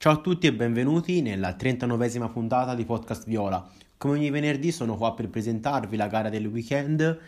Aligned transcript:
Ciao 0.00 0.12
a 0.12 0.20
tutti 0.20 0.46
e 0.46 0.54
benvenuti 0.54 1.22
nella 1.22 1.56
39esima 1.58 2.30
puntata 2.30 2.76
di 2.76 2.84
Podcast 2.84 3.26
Viola. 3.26 3.68
Come 3.96 4.14
ogni 4.14 4.30
venerdì 4.30 4.70
sono 4.70 4.96
qua 4.96 5.12
per 5.12 5.28
presentarvi 5.28 5.96
la 5.96 6.06
gara 6.06 6.28
del 6.28 6.46
weekend. 6.46 7.18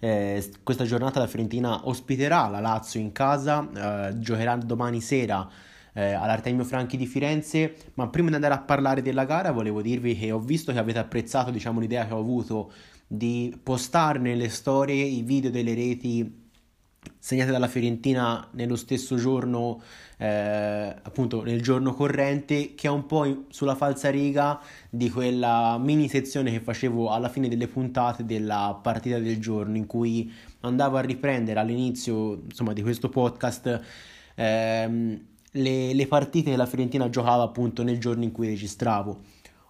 Eh, 0.00 0.52
questa 0.64 0.82
giornata 0.82 1.20
la 1.20 1.28
Fiorentina 1.28 1.86
ospiterà 1.86 2.48
la 2.48 2.58
Lazio 2.58 2.98
in 2.98 3.12
casa, 3.12 4.08
eh, 4.08 4.18
giocherà 4.18 4.56
domani 4.56 5.00
sera 5.00 5.48
eh, 5.92 6.14
all'Artemio 6.14 6.64
Franchi 6.64 6.96
di 6.96 7.06
Firenze, 7.06 7.76
ma 7.94 8.08
prima 8.08 8.30
di 8.30 8.34
andare 8.34 8.54
a 8.54 8.58
parlare 8.60 9.02
della 9.02 9.24
gara 9.24 9.52
volevo 9.52 9.80
dirvi 9.80 10.18
che 10.18 10.32
ho 10.32 10.40
visto 10.40 10.72
che 10.72 10.80
avete 10.80 10.98
apprezzato 10.98 11.52
diciamo, 11.52 11.78
l'idea 11.78 12.08
che 12.08 12.12
ho 12.14 12.18
avuto 12.18 12.72
di 13.06 13.56
postare 13.62 14.18
nelle 14.18 14.48
storie 14.48 15.04
i 15.04 15.22
video 15.22 15.52
delle 15.52 15.74
reti 15.74 16.45
segnate 17.18 17.50
dalla 17.50 17.68
Fiorentina 17.68 18.48
nello 18.52 18.76
stesso 18.76 19.16
giorno, 19.16 19.80
eh, 20.18 20.94
appunto 21.02 21.42
nel 21.42 21.62
giorno 21.62 21.94
corrente, 21.94 22.74
che 22.74 22.86
è 22.88 22.90
un 22.90 23.06
po' 23.06 23.44
sulla 23.48 23.74
falsa 23.74 24.10
riga 24.10 24.60
di 24.90 25.10
quella 25.10 25.78
mini 25.78 26.08
sezione 26.08 26.50
che 26.50 26.60
facevo 26.60 27.10
alla 27.10 27.28
fine 27.28 27.48
delle 27.48 27.68
puntate 27.68 28.24
della 28.24 28.78
partita 28.80 29.18
del 29.18 29.40
giorno, 29.40 29.76
in 29.76 29.86
cui 29.86 30.32
andavo 30.60 30.96
a 30.96 31.00
riprendere 31.00 31.60
all'inizio 31.60 32.42
insomma, 32.44 32.72
di 32.72 32.82
questo 32.82 33.08
podcast 33.08 33.80
ehm, 34.34 35.20
le, 35.52 35.94
le 35.94 36.06
partite 36.06 36.50
che 36.50 36.56
la 36.56 36.66
Fiorentina 36.66 37.08
giocava 37.08 37.42
appunto 37.42 37.82
nel 37.82 37.98
giorno 37.98 38.24
in 38.24 38.32
cui 38.32 38.46
registravo 38.46 39.20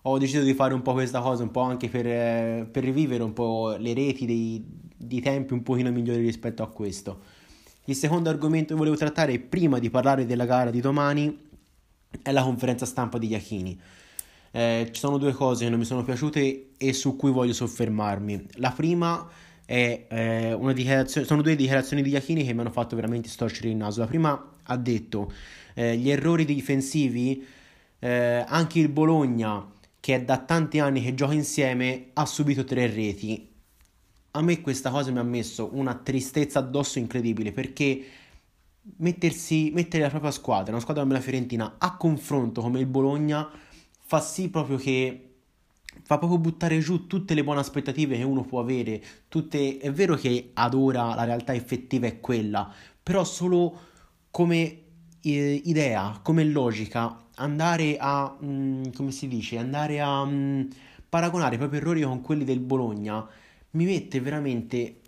ho 0.09 0.19
deciso 0.19 0.43
di 0.43 0.55
fare 0.55 0.73
un 0.73 0.83
po' 0.83 0.93
questa 0.93 1.21
cosa, 1.21 1.43
un 1.43 1.51
po' 1.51 1.63
anche 1.63 1.89
per, 1.89 2.69
per 2.69 2.85
rivivere 2.85 3.25
un 3.25 3.33
po' 3.33 3.75
le 3.77 3.93
reti 3.93 4.25
dei, 4.25 4.65
di 4.97 5.21
tempi 5.21 5.53
un 5.53 5.63
pochino 5.63 5.91
migliori 5.91 6.21
rispetto 6.21 6.63
a 6.63 6.69
questo. 6.69 7.21
Il 7.89 7.95
secondo 7.95 8.31
argomento 8.31 8.73
che 8.73 8.79
volevo 8.79 8.97
trattare 8.97 9.39
prima 9.39 9.79
di 9.79 9.91
parlare 9.91 10.27
della 10.27 10.45
gara 10.45 10.71
di 10.71 10.81
domani 10.81 11.39
è 12.21 12.33
la 12.33 12.43
conferenza 12.43 12.85
stampa 12.85 13.17
di 13.17 13.29
Iachini. 13.29 13.79
Eh, 14.51 14.89
ci 14.91 14.99
sono 14.99 15.19
due 15.19 15.33
cose 15.33 15.65
che 15.65 15.71
non 15.71 15.79
mi 15.79 15.85
sono 15.85 16.03
piaciute 16.03 16.71
e 16.77 16.93
su 16.93 17.15
cui 17.15 17.31
voglio 17.31 17.53
soffermarmi. 17.53 18.47
La 18.55 18.73
prima 18.73 19.29
è 19.65 20.07
eh, 20.09 20.53
una 20.53 20.73
dichiarazione, 20.73 21.29
sono 21.29 21.43
due 21.43 21.55
dichiarazioni 21.55 22.03
di 22.03 22.11
Iachini 22.11 22.45
che 22.45 22.53
mi 22.53 22.61
hanno 22.61 22.71
fatto 22.71 22.97
veramente 22.97 23.29
storcere 23.29 23.69
il 23.69 23.77
naso. 23.77 24.01
La 24.01 24.07
prima 24.07 24.51
ha 24.65 24.77
detto 24.77 25.33
eh, 25.75 25.97
gli 25.97 26.11
errori 26.11 26.45
difensivi, 26.45 27.47
eh, 28.01 28.45
anche 28.49 28.81
il 28.81 28.89
Bologna 28.89 29.65
che 30.01 30.17
è 30.17 30.23
da 30.23 30.39
tanti 30.39 30.81
anni 30.81 31.03
che 31.03 31.15
gioca 31.15 31.35
insieme 31.35 32.07
ha 32.15 32.27
subito 32.27 32.65
tre 32.65 32.89
reti 32.89 33.55
a 34.37 34.43
me 34.43 34.61
questa 34.61 34.91
cosa 34.91 35.11
mi 35.11 35.19
ha 35.19 35.23
messo 35.23 35.71
una 35.73 35.95
tristezza 35.95 36.59
addosso 36.59 36.99
incredibile 36.99 37.53
perché 37.53 38.05
mettersi, 38.99 39.71
mettere 39.75 40.03
la 40.03 40.11
propria 40.11 40.31
squadra, 40.31 40.73
una 40.73 40.81
squadra 40.81 41.03
come 41.03 41.15
la 41.15 41.21
Fiorentina, 41.21 41.77
a 41.79 41.97
confronto 41.97 42.61
come 42.61 42.79
il 42.79 42.87
Bologna 42.87 43.49
fa 43.99 44.21
sì 44.21 44.51
proprio 44.51 44.77
che 44.77 45.23
fa 46.03 46.19
proprio 46.19 46.39
buttare 46.39 46.79
giù 46.81 47.07
tutte 47.07 47.35
le 47.35 47.43
buone 47.43 47.61
aspettative 47.61 48.17
che 48.17 48.23
uno 48.23 48.43
può 48.43 48.61
avere. 48.61 49.03
Tutte, 49.29 49.79
è 49.79 49.91
vero 49.91 50.15
che 50.17 50.51
ad 50.53 50.75
ora 50.75 51.15
la 51.15 51.25
realtà 51.25 51.55
effettiva 51.55 52.07
è 52.07 52.21
quella, 52.21 52.71
però 53.03 53.25
solo 53.25 53.81
come 54.31 54.83
eh, 55.23 55.63
idea, 55.65 56.21
come 56.23 56.45
logica, 56.45 57.25
andare 57.37 57.97
a, 57.99 58.37
mh, 58.39 58.47
mm, 58.47 58.83
come 58.95 59.11
si 59.11 59.29
dice, 59.29 59.57
andare 59.57 60.01
a 60.01 60.25
mh, 60.25 60.31
mm, 60.31 60.61
paragonare 61.09 61.55
i 61.55 61.59
propri 61.59 61.79
errori 61.79 62.03
con 62.03 62.21
quelli 62.21 62.45
del 62.45 62.61
Bologna 62.61 63.27
mi 63.77 63.85
mette 63.85 64.21
veramente 64.21 65.01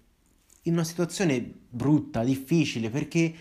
in 0.62 0.74
una 0.74 0.84
situazione 0.84 1.52
brutta, 1.70 2.22
difficile, 2.22 2.91
perché 2.91 3.34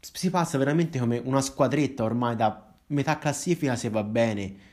si 0.00 0.30
passa 0.30 0.58
veramente 0.58 0.98
come 0.98 1.20
una 1.22 1.42
squadretta 1.42 2.02
ormai 2.02 2.34
da 2.34 2.74
metà 2.88 3.18
classifica 3.18 3.76
se 3.76 3.90
va 3.90 4.02
bene. 4.02 4.72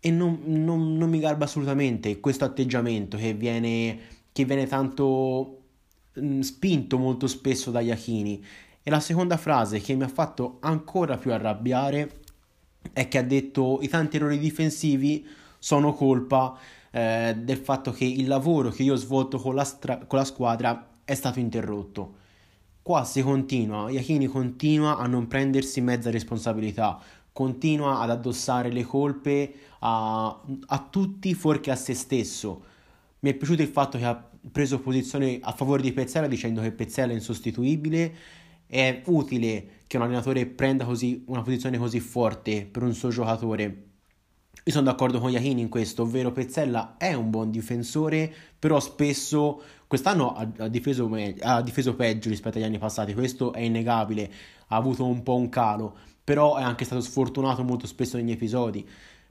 E 0.00 0.10
non, 0.10 0.40
non, 0.46 0.96
non 0.96 1.10
mi 1.10 1.20
garba 1.20 1.44
assolutamente 1.44 2.20
questo 2.20 2.46
atteggiamento 2.46 3.18
che 3.18 3.34
viene, 3.34 3.98
che 4.32 4.46
viene 4.46 4.66
tanto 4.66 5.64
mh, 6.14 6.40
spinto 6.40 6.96
molto 6.96 7.26
spesso 7.26 7.70
da 7.70 7.80
Iachini. 7.80 8.42
E 8.82 8.88
la 8.88 9.00
seconda 9.00 9.36
frase 9.36 9.80
che 9.80 9.94
mi 9.94 10.04
ha 10.04 10.08
fatto 10.08 10.56
ancora 10.60 11.18
più 11.18 11.32
arrabbiare 11.32 12.20
è 12.94 13.08
che 13.08 13.18
ha 13.18 13.22
detto 13.22 13.80
i 13.82 13.88
tanti 13.88 14.16
errori 14.16 14.38
difensivi 14.38 15.26
sono 15.58 15.92
colpa 15.92 16.58
eh, 16.90 17.36
del 17.38 17.56
fatto 17.58 17.92
che 17.92 18.04
il 18.04 18.26
lavoro 18.26 18.70
che 18.70 18.82
io 18.82 18.94
ho 18.94 18.96
svolto 18.96 19.38
con 19.38 19.54
la, 19.54 19.64
stra- 19.64 19.98
con 20.06 20.18
la 20.18 20.24
squadra 20.24 20.88
è 21.04 21.14
stato 21.14 21.38
interrotto. 21.38 22.18
Qua 22.82 23.04
si 23.04 23.22
continua, 23.22 23.90
Iachini 23.90 24.26
continua 24.26 24.96
a 24.96 25.06
non 25.06 25.26
prendersi 25.28 25.80
mezza 25.80 26.10
responsabilità, 26.10 27.00
continua 27.32 28.00
ad 28.00 28.10
addossare 28.10 28.70
le 28.72 28.82
colpe 28.84 29.52
a, 29.80 30.40
a 30.66 30.88
tutti 30.90 31.34
fuorché 31.34 31.70
a 31.70 31.76
se 31.76 31.94
stesso. 31.94 32.64
Mi 33.20 33.30
è 33.30 33.34
piaciuto 33.34 33.62
il 33.62 33.68
fatto 33.68 33.98
che 33.98 34.04
ha 34.04 34.28
preso 34.50 34.80
posizione 34.80 35.38
a 35.42 35.52
favore 35.52 35.82
di 35.82 35.92
Pezzella 35.92 36.26
dicendo 36.26 36.62
che 36.62 36.72
Pezzella 36.72 37.12
è 37.12 37.14
insostituibile. 37.14 38.14
È 38.66 39.02
utile 39.06 39.80
che 39.86 39.96
un 39.96 40.04
allenatore 40.04 40.46
prenda 40.46 40.84
così, 40.84 41.24
una 41.26 41.42
posizione 41.42 41.76
così 41.76 42.00
forte 42.00 42.64
per 42.64 42.82
un 42.82 42.94
suo 42.94 43.10
giocatore 43.10 43.89
io 44.64 44.72
sono 44.72 44.84
d'accordo 44.84 45.20
con 45.20 45.30
Iachini 45.30 45.62
in 45.62 45.68
questo, 45.68 46.02
ovvero 46.02 46.32
Pezzella 46.32 46.96
è 46.98 47.14
un 47.14 47.30
buon 47.30 47.50
difensore, 47.50 48.32
però 48.58 48.78
spesso 48.78 49.62
quest'anno 49.86 50.34
ha, 50.34 50.46
ha, 50.58 50.68
difeso, 50.68 51.10
ha, 51.40 51.62
difeso, 51.62 51.94
peggio 51.94 52.28
rispetto 52.28 52.58
agli 52.58 52.64
anni 52.64 52.78
passati, 52.78 53.14
questo 53.14 53.52
è 53.52 53.60
innegabile, 53.60 54.30
ha 54.68 54.76
avuto 54.76 55.06
un 55.06 55.22
po' 55.22 55.36
un 55.36 55.48
calo, 55.48 55.96
però 56.22 56.56
è 56.56 56.62
anche 56.62 56.84
stato 56.84 57.00
sfortunato 57.00 57.64
molto 57.64 57.86
spesso 57.86 58.16
negli 58.16 58.30
episodi. 58.30 58.86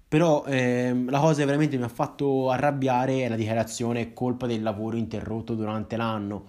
Però 0.07 0.43
ehm, 0.45 1.09
la 1.11 1.19
cosa 1.19 1.39
che 1.39 1.45
veramente 1.45 1.77
mi 1.77 1.83
ha 1.83 1.87
fatto 1.87 2.49
arrabbiare 2.49 3.21
è 3.21 3.29
la 3.29 3.35
dichiarazione 3.35 4.11
colpa 4.13 4.47
del 4.47 4.63
lavoro 4.63 4.97
interrotto 4.97 5.53
durante 5.53 5.95
l'anno, 5.97 6.45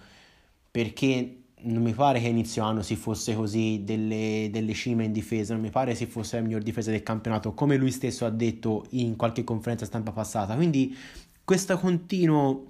perché 0.71 1.40
non 1.63 1.83
mi 1.83 1.93
pare 1.93 2.21
che 2.21 2.29
inizio 2.29 2.63
anno 2.63 2.83
si 2.83 2.97
fosse 2.97 3.35
così 3.35 3.83
delle, 3.85 4.49
delle, 4.51 4.73
cime 4.75 5.05
in 5.05 5.13
difesa, 5.13 5.53
non 5.53 5.63
mi 5.63 5.71
pare 5.71 5.95
si 5.95 6.07
fosse 6.07 6.37
la 6.37 6.43
miglior 6.43 6.63
difesa 6.63 6.91
del 6.91 7.03
campionato, 7.03 7.55
come 7.55 7.77
lui 7.77 7.91
stesso 7.91 8.25
ha 8.27 8.31
detto 8.31 8.87
in 8.91 9.17
qualche 9.17 9.45
conferenza 9.45 9.85
stampa 9.85 10.13
passata. 10.13 10.55
Quindi 10.55 10.97
questo 11.45 11.79
continuo 11.79 12.67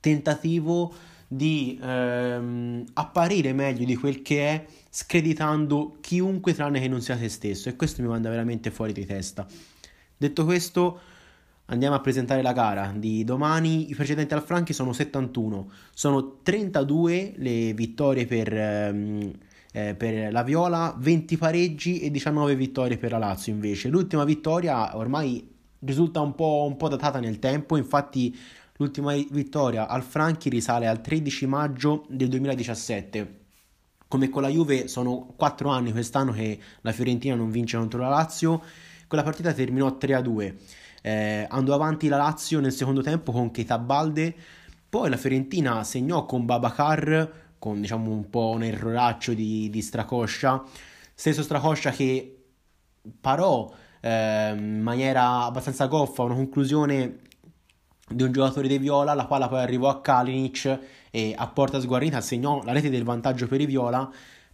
tentativo 0.00 0.92
di 1.28 1.78
ehm, 1.82 2.84
apparire 2.92 3.52
meglio 3.52 3.84
di 3.84 3.96
quel 3.96 4.22
che 4.22 4.48
è, 4.48 4.64
screditando 4.88 5.98
chiunque 6.00 6.54
tranne 6.54 6.80
che 6.80 6.88
non 6.88 7.00
sia 7.00 7.18
se 7.18 7.28
stesso, 7.28 7.68
e 7.68 7.76
questo 7.76 8.02
mi 8.02 8.08
manda 8.08 8.30
veramente 8.30 8.70
fuori 8.70 8.92
di 8.92 9.04
testa. 9.04 9.46
Detto 10.16 10.44
questo, 10.44 11.00
Andiamo 11.68 11.96
a 11.96 12.00
presentare 12.00 12.42
la 12.42 12.52
gara 12.52 12.92
di 12.94 13.24
domani. 13.24 13.90
I 13.90 13.94
precedenti 13.96 14.34
al 14.34 14.42
Franchi 14.42 14.72
sono 14.72 14.92
71. 14.92 15.68
Sono 15.92 16.38
32 16.42 17.34
le 17.38 17.74
vittorie 17.74 18.24
per, 18.24 18.56
ehm, 18.56 19.32
eh, 19.72 19.94
per, 19.96 20.30
la 20.30 20.44
Viola, 20.44 20.94
20 20.96 21.36
pareggi 21.36 22.00
e 22.00 22.12
19 22.12 22.54
vittorie 22.54 22.98
per 22.98 23.10
la 23.10 23.18
Lazio 23.18 23.52
invece. 23.52 23.88
L'ultima 23.88 24.22
vittoria 24.22 24.96
ormai 24.96 25.54
risulta 25.80 26.20
un 26.20 26.36
po', 26.36 26.64
un 26.68 26.76
po 26.76 26.86
datata 26.86 27.18
nel 27.18 27.40
tempo, 27.40 27.76
infatti 27.76 28.36
l'ultima 28.76 29.14
vittoria 29.14 29.88
al 29.88 30.04
Franchi 30.04 30.48
risale 30.48 30.86
al 30.86 31.00
13 31.00 31.46
maggio 31.46 32.04
del 32.08 32.28
2017. 32.28 33.40
Come 34.06 34.28
con 34.28 34.42
la 34.42 34.48
Juve 34.48 34.86
sono 34.86 35.34
4 35.34 35.68
anni 35.68 35.90
quest'anno 35.90 36.30
che 36.30 36.60
la 36.82 36.92
Fiorentina 36.92 37.34
non 37.34 37.50
vince 37.50 37.76
contro 37.76 37.98
la 37.98 38.08
Lazio. 38.08 38.62
Quella 39.08 39.24
partita 39.24 39.52
terminò 39.52 39.96
3 39.96 40.14
a 40.14 40.20
2. 40.20 40.56
Eh, 41.06 41.46
andò 41.48 41.72
avanti 41.72 42.08
la 42.08 42.16
Lazio 42.16 42.58
nel 42.58 42.72
secondo 42.72 43.00
tempo 43.00 43.30
con 43.30 43.52
Keita 43.52 43.78
Balde, 43.78 44.34
poi 44.88 45.08
la 45.08 45.16
Fiorentina 45.16 45.84
segnò 45.84 46.26
con 46.26 46.44
Babacar, 46.44 47.54
con 47.60 47.80
diciamo 47.80 48.10
un 48.10 48.28
po' 48.28 48.48
un 48.48 48.64
erroraccio 48.64 49.32
di, 49.32 49.70
di 49.70 49.82
Stracoscia, 49.82 50.64
stesso 51.14 51.44
Stracoscia 51.44 51.92
che 51.92 52.46
parò 53.20 53.72
eh, 54.00 54.52
in 54.56 54.80
maniera 54.82 55.44
abbastanza 55.44 55.86
goffa 55.86 56.24
una 56.24 56.34
conclusione 56.34 57.18
di 58.08 58.24
un 58.24 58.32
giocatore 58.32 58.66
dei 58.66 58.78
Viola, 58.78 59.14
la 59.14 59.26
quale 59.26 59.46
poi 59.46 59.60
arrivò 59.60 59.88
a 59.88 60.00
Kalinic 60.00 60.80
e 61.12 61.34
a 61.38 61.46
porta 61.46 61.78
sguarnita 61.78 62.20
segnò 62.20 62.64
la 62.64 62.72
rete 62.72 62.90
del 62.90 63.04
vantaggio 63.04 63.46
per 63.46 63.60
i 63.60 63.66
Viola. 63.66 64.10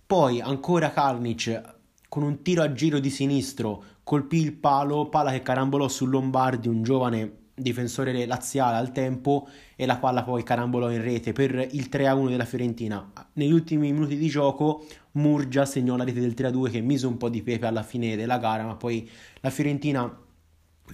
Poi 0.06 0.42
ancora 0.42 0.90
Kalinic 0.90 1.76
con 2.10 2.24
un 2.24 2.42
tiro 2.42 2.62
a 2.62 2.74
giro 2.74 2.98
di 2.98 3.08
sinistro 3.08 3.84
colpì 4.04 4.38
il 4.38 4.52
palo, 4.52 5.08
palla 5.08 5.30
che 5.30 5.42
carambolò 5.42 5.88
su 5.88 6.06
Lombardi, 6.06 6.68
un 6.68 6.82
giovane 6.82 7.40
difensore 7.54 8.26
laziale 8.26 8.76
al 8.76 8.92
tempo 8.92 9.46
e 9.76 9.86
la 9.86 9.98
palla 9.98 10.22
poi 10.22 10.42
carambolò 10.42 10.90
in 10.90 11.02
rete 11.02 11.32
per 11.32 11.54
il 11.70 11.88
3-1 11.90 12.28
della 12.28 12.44
Fiorentina. 12.44 13.12
Negli 13.34 13.52
ultimi 13.52 13.92
minuti 13.92 14.16
di 14.16 14.28
gioco 14.28 14.84
Murgia 15.12 15.64
segnò 15.64 15.96
la 15.96 16.04
rete 16.04 16.20
del 16.20 16.34
3-2 16.36 16.70
che 16.70 16.80
mise 16.80 17.06
un 17.06 17.16
po' 17.16 17.28
di 17.28 17.42
pepe 17.42 17.66
alla 17.66 17.82
fine 17.82 18.16
della 18.16 18.38
gara, 18.38 18.64
ma 18.64 18.76
poi 18.76 19.08
la 19.40 19.50
Fiorentina 19.50 20.20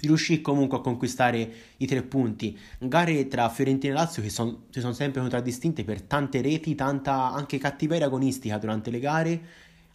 riuscì 0.01 0.41
comunque 0.41 0.79
a 0.79 0.81
conquistare 0.81 1.51
i 1.79 1.87
tre 1.87 2.03
punti. 2.03 2.57
Gare 2.79 3.27
tra 3.29 3.49
Fiorentina 3.49 3.95
e 3.95 3.97
Lazio 3.97 4.23
che 4.23 4.29
son, 4.29 4.65
si 4.71 4.81
sono 4.81 4.93
sempre 4.93 5.21
contraddistinte 5.21 5.85
per 5.85 6.03
tante 6.03 6.41
reti, 6.41 6.75
tanta 6.75 7.33
anche 7.33 7.59
cattiveria 7.59 8.07
agonistica 8.07 8.59
durante 8.59 8.91
le 8.91 8.99
gare 9.01 9.41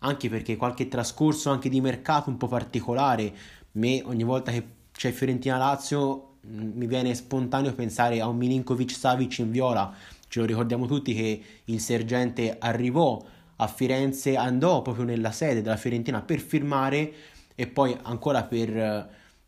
anche 0.03 0.29
perché 0.29 0.55
qualche 0.55 0.87
trascorso 0.87 1.49
anche 1.49 1.69
di 1.69 1.81
mercato 1.81 2.29
un 2.29 2.37
po' 2.37 2.47
particolare, 2.47 3.33
me 3.73 4.01
ogni 4.05 4.23
volta 4.23 4.51
che 4.51 4.63
c'è 4.91 5.11
Fiorentina-Lazio 5.11 6.29
mi 6.45 6.87
viene 6.87 7.15
spontaneo 7.15 7.73
pensare 7.73 8.19
a 8.19 8.27
un 8.27 8.35
Milinkovic 8.37 8.91
Savic 8.91 9.39
in 9.39 9.51
viola, 9.51 9.93
ce 10.27 10.39
lo 10.39 10.45
ricordiamo 10.45 10.85
tutti 10.85 11.13
che 11.13 11.41
il 11.65 11.79
sergente 11.79 12.57
arrivò 12.59 13.21
a 13.55 13.67
Firenze, 13.67 14.35
andò 14.35 14.81
proprio 14.81 15.05
nella 15.05 15.31
sede 15.31 15.61
della 15.61 15.77
Fiorentina 15.77 16.21
per 16.21 16.39
firmare 16.39 17.13
e 17.55 17.67
poi 17.67 17.97
ancora 18.03 18.43
per 18.43 18.77
eh, 18.77 19.07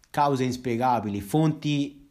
cause 0.09 0.43
inspiegabili, 0.43 1.19
fonti 1.19 2.07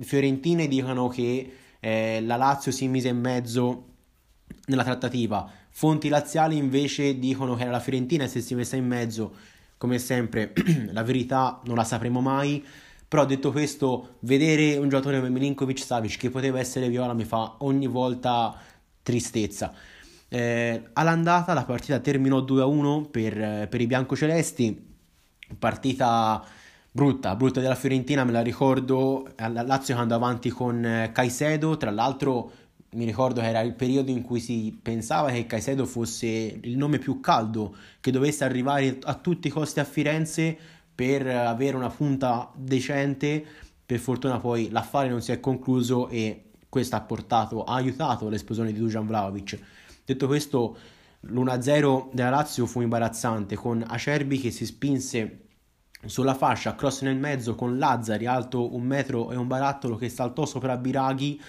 fiorentine 0.00 0.66
dicono 0.66 1.06
che 1.08 1.52
eh, 1.78 2.20
la 2.22 2.36
Lazio 2.36 2.72
si 2.72 2.88
mise 2.88 3.08
in 3.08 3.20
mezzo 3.20 3.84
nella 4.66 4.82
trattativa, 4.82 5.48
fonti 5.76 6.08
laziali 6.08 6.56
invece 6.56 7.18
dicono 7.18 7.56
che 7.56 7.62
era 7.62 7.72
la 7.72 7.80
Fiorentina 7.80 8.28
se 8.28 8.40
si 8.40 8.52
è 8.52 8.56
messa 8.56 8.76
in 8.76 8.86
mezzo, 8.86 9.34
come 9.76 9.98
sempre 9.98 10.52
la 10.92 11.02
verità 11.02 11.60
non 11.64 11.74
la 11.74 11.82
sapremo 11.82 12.20
mai, 12.20 12.64
però 13.08 13.24
detto 13.24 13.50
questo, 13.50 14.16
vedere 14.20 14.76
un 14.76 14.88
giocatore 14.88 15.16
come 15.18 15.30
Milinkovic 15.30 15.80
Savic 15.80 16.16
che 16.16 16.30
poteva 16.30 16.60
essere 16.60 16.88
viola 16.88 17.12
mi 17.12 17.24
fa 17.24 17.56
ogni 17.58 17.88
volta 17.88 18.56
tristezza. 19.02 19.74
Eh, 20.28 20.90
all'andata 20.92 21.52
la 21.54 21.64
partita 21.64 21.98
terminò 21.98 22.40
2-1 22.40 23.10
per, 23.10 23.68
per 23.68 23.80
i 23.80 23.86
biancocelesti, 23.86 24.94
partita 25.58 26.44
brutta, 26.90 27.34
brutta 27.34 27.60
della 27.60 27.74
Fiorentina, 27.74 28.22
me 28.22 28.30
la 28.30 28.42
ricordo, 28.42 29.26
la 29.36 29.62
Lazio 29.62 29.96
che 29.96 30.00
andò 30.00 30.14
avanti 30.14 30.50
con 30.50 30.84
eh, 30.84 31.10
Caicedo, 31.12 31.76
tra 31.76 31.90
l'altro 31.90 32.52
mi 32.94 33.04
ricordo 33.04 33.40
che 33.40 33.48
era 33.48 33.60
il 33.60 33.74
periodo 33.74 34.10
in 34.10 34.22
cui 34.22 34.40
si 34.40 34.78
pensava 34.80 35.30
che 35.30 35.46
Caicedo 35.46 35.84
fosse 35.84 36.26
il 36.62 36.76
nome 36.76 36.98
più 36.98 37.20
caldo, 37.20 37.76
che 38.00 38.10
dovesse 38.10 38.44
arrivare 38.44 38.98
a 39.02 39.14
tutti 39.14 39.48
i 39.48 39.50
costi 39.50 39.80
a 39.80 39.84
Firenze 39.84 40.56
per 40.94 41.26
avere 41.26 41.76
una 41.76 41.90
punta 41.90 42.50
decente, 42.54 43.44
per 43.84 43.98
fortuna 43.98 44.38
poi 44.38 44.70
l'affare 44.70 45.08
non 45.08 45.20
si 45.20 45.32
è 45.32 45.40
concluso 45.40 46.08
e 46.08 46.50
questo 46.68 46.96
ha 46.96 47.00
portato, 47.00 47.64
ha 47.64 47.74
aiutato 47.74 48.28
l'esplosione 48.28 48.72
di 48.72 48.78
Dujan 48.78 49.06
Vlaovic. 49.06 49.58
Detto 50.04 50.26
questo, 50.26 50.76
l'1-0 51.20 52.08
della 52.12 52.30
Lazio 52.30 52.66
fu 52.66 52.80
imbarazzante, 52.80 53.56
con 53.56 53.84
Acerbi 53.86 54.38
che 54.38 54.50
si 54.50 54.64
spinse 54.66 55.40
sulla 56.06 56.34
fascia, 56.34 56.74
cross 56.74 57.02
nel 57.02 57.16
mezzo 57.16 57.54
con 57.54 57.78
Lazzari 57.78 58.26
alto 58.26 58.74
un 58.74 58.82
metro 58.82 59.32
e 59.32 59.36
un 59.36 59.46
barattolo 59.46 59.96
che 59.96 60.08
saltò 60.08 60.44
sopra 60.44 60.76
Biraghi 60.76 61.40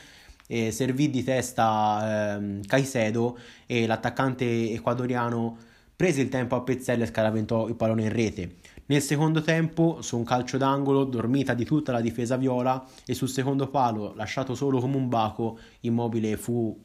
e 0.47 0.71
servì 0.71 1.09
di 1.09 1.23
testa 1.23 2.37
eh, 2.37 2.59
Caicedo 2.65 3.37
e 3.65 3.87
l'attaccante 3.87 4.71
ecuadoriano 4.71 5.57
prese 5.95 6.21
il 6.21 6.29
tempo 6.29 6.55
a 6.55 6.61
pezzelli 6.61 7.03
e 7.03 7.07
scaraventò 7.07 7.67
il 7.67 7.75
pallone 7.75 8.03
in 8.03 8.11
rete. 8.11 8.55
Nel 8.87 9.01
secondo 9.01 9.41
tempo, 9.41 10.01
su 10.01 10.17
un 10.17 10.23
calcio 10.23 10.57
d'angolo, 10.57 11.05
dormita 11.05 11.55
di 11.55 11.65
tutta 11.65 11.91
la 11.91 12.01
difesa 12.01 12.35
viola 12.35 12.85
e 13.05 13.15
sul 13.15 13.29
secondo 13.29 13.69
palo, 13.69 14.13
lasciato 14.13 14.53
solo 14.53 14.79
come 14.79 14.97
un 14.97 15.09
baco, 15.09 15.57
Immobile 15.81 16.37
fu 16.37 16.77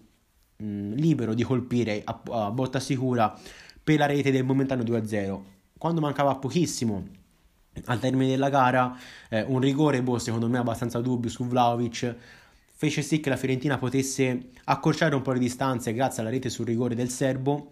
mh, 0.56 0.95
libero 0.95 1.35
di 1.35 1.43
colpire 1.43 2.03
a, 2.05 2.21
a, 2.31 2.51
botta 2.51 2.81
sicura 2.81 3.39
per 3.83 3.99
la 3.99 4.06
rete 4.06 4.31
del 4.31 4.45
momentaneo 4.45 4.85
2-0. 4.85 5.41
Quando 5.77 6.01
mancava 6.01 6.37
pochissimo 6.37 7.06
al 7.87 7.99
termine 7.99 8.31
della 8.31 8.49
gara, 8.49 8.97
eh, 9.29 9.43
un 9.43 9.61
rigore, 9.61 10.03
boh, 10.03 10.19
secondo 10.19 10.49
me 10.49 10.59
abbastanza 10.59 11.01
dubbio 11.01 11.29
su 11.29 11.45
Vlaovic, 11.47 12.17
fece 12.81 13.03
sì 13.03 13.21
che 13.21 13.29
la 13.29 13.37
Fiorentina 13.37 13.77
potesse 13.77 14.53
accorciare 14.65 15.15
un 15.15 15.21
po' 15.21 15.32
le 15.32 15.38
distanze 15.38 15.93
grazie 15.93 16.23
alla 16.23 16.31
rete 16.31 16.49
sul 16.49 16.65
rigore 16.65 16.94
del 16.94 17.11
serbo, 17.11 17.69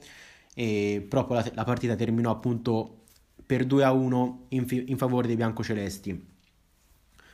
e 0.54 1.02
proprio 1.08 1.36
la, 1.36 1.50
la 1.54 1.64
partita 1.64 1.94
terminò 1.94 2.30
appunto 2.30 3.04
per 3.46 3.64
2 3.64 3.84
a 3.84 3.92
1 3.92 4.44
in, 4.50 4.66
fi- 4.66 4.84
in 4.88 4.98
favore 4.98 5.26
dei 5.26 5.36
biancocelesti. 5.36 6.26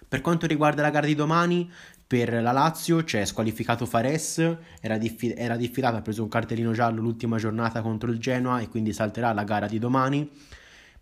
Per 0.06 0.20
quanto 0.20 0.46
riguarda 0.46 0.82
la 0.82 0.90
gara 0.90 1.06
di 1.06 1.16
domani, 1.16 1.68
per 2.06 2.40
la 2.40 2.52
Lazio 2.52 3.02
c'è 3.02 3.24
squalificato 3.24 3.86
Fares, 3.86 4.56
era, 4.80 4.96
diffi- 4.96 5.34
era 5.36 5.56
diffidato, 5.56 5.96
ha 5.96 6.02
preso 6.02 6.22
un 6.22 6.28
cartellino 6.28 6.70
giallo 6.70 7.00
l'ultima 7.00 7.38
giornata 7.38 7.82
contro 7.82 8.08
il 8.12 8.20
Genoa 8.20 8.60
e 8.60 8.68
quindi 8.68 8.92
salterà 8.92 9.32
la 9.32 9.42
gara 9.42 9.66
di 9.66 9.80
domani, 9.80 10.30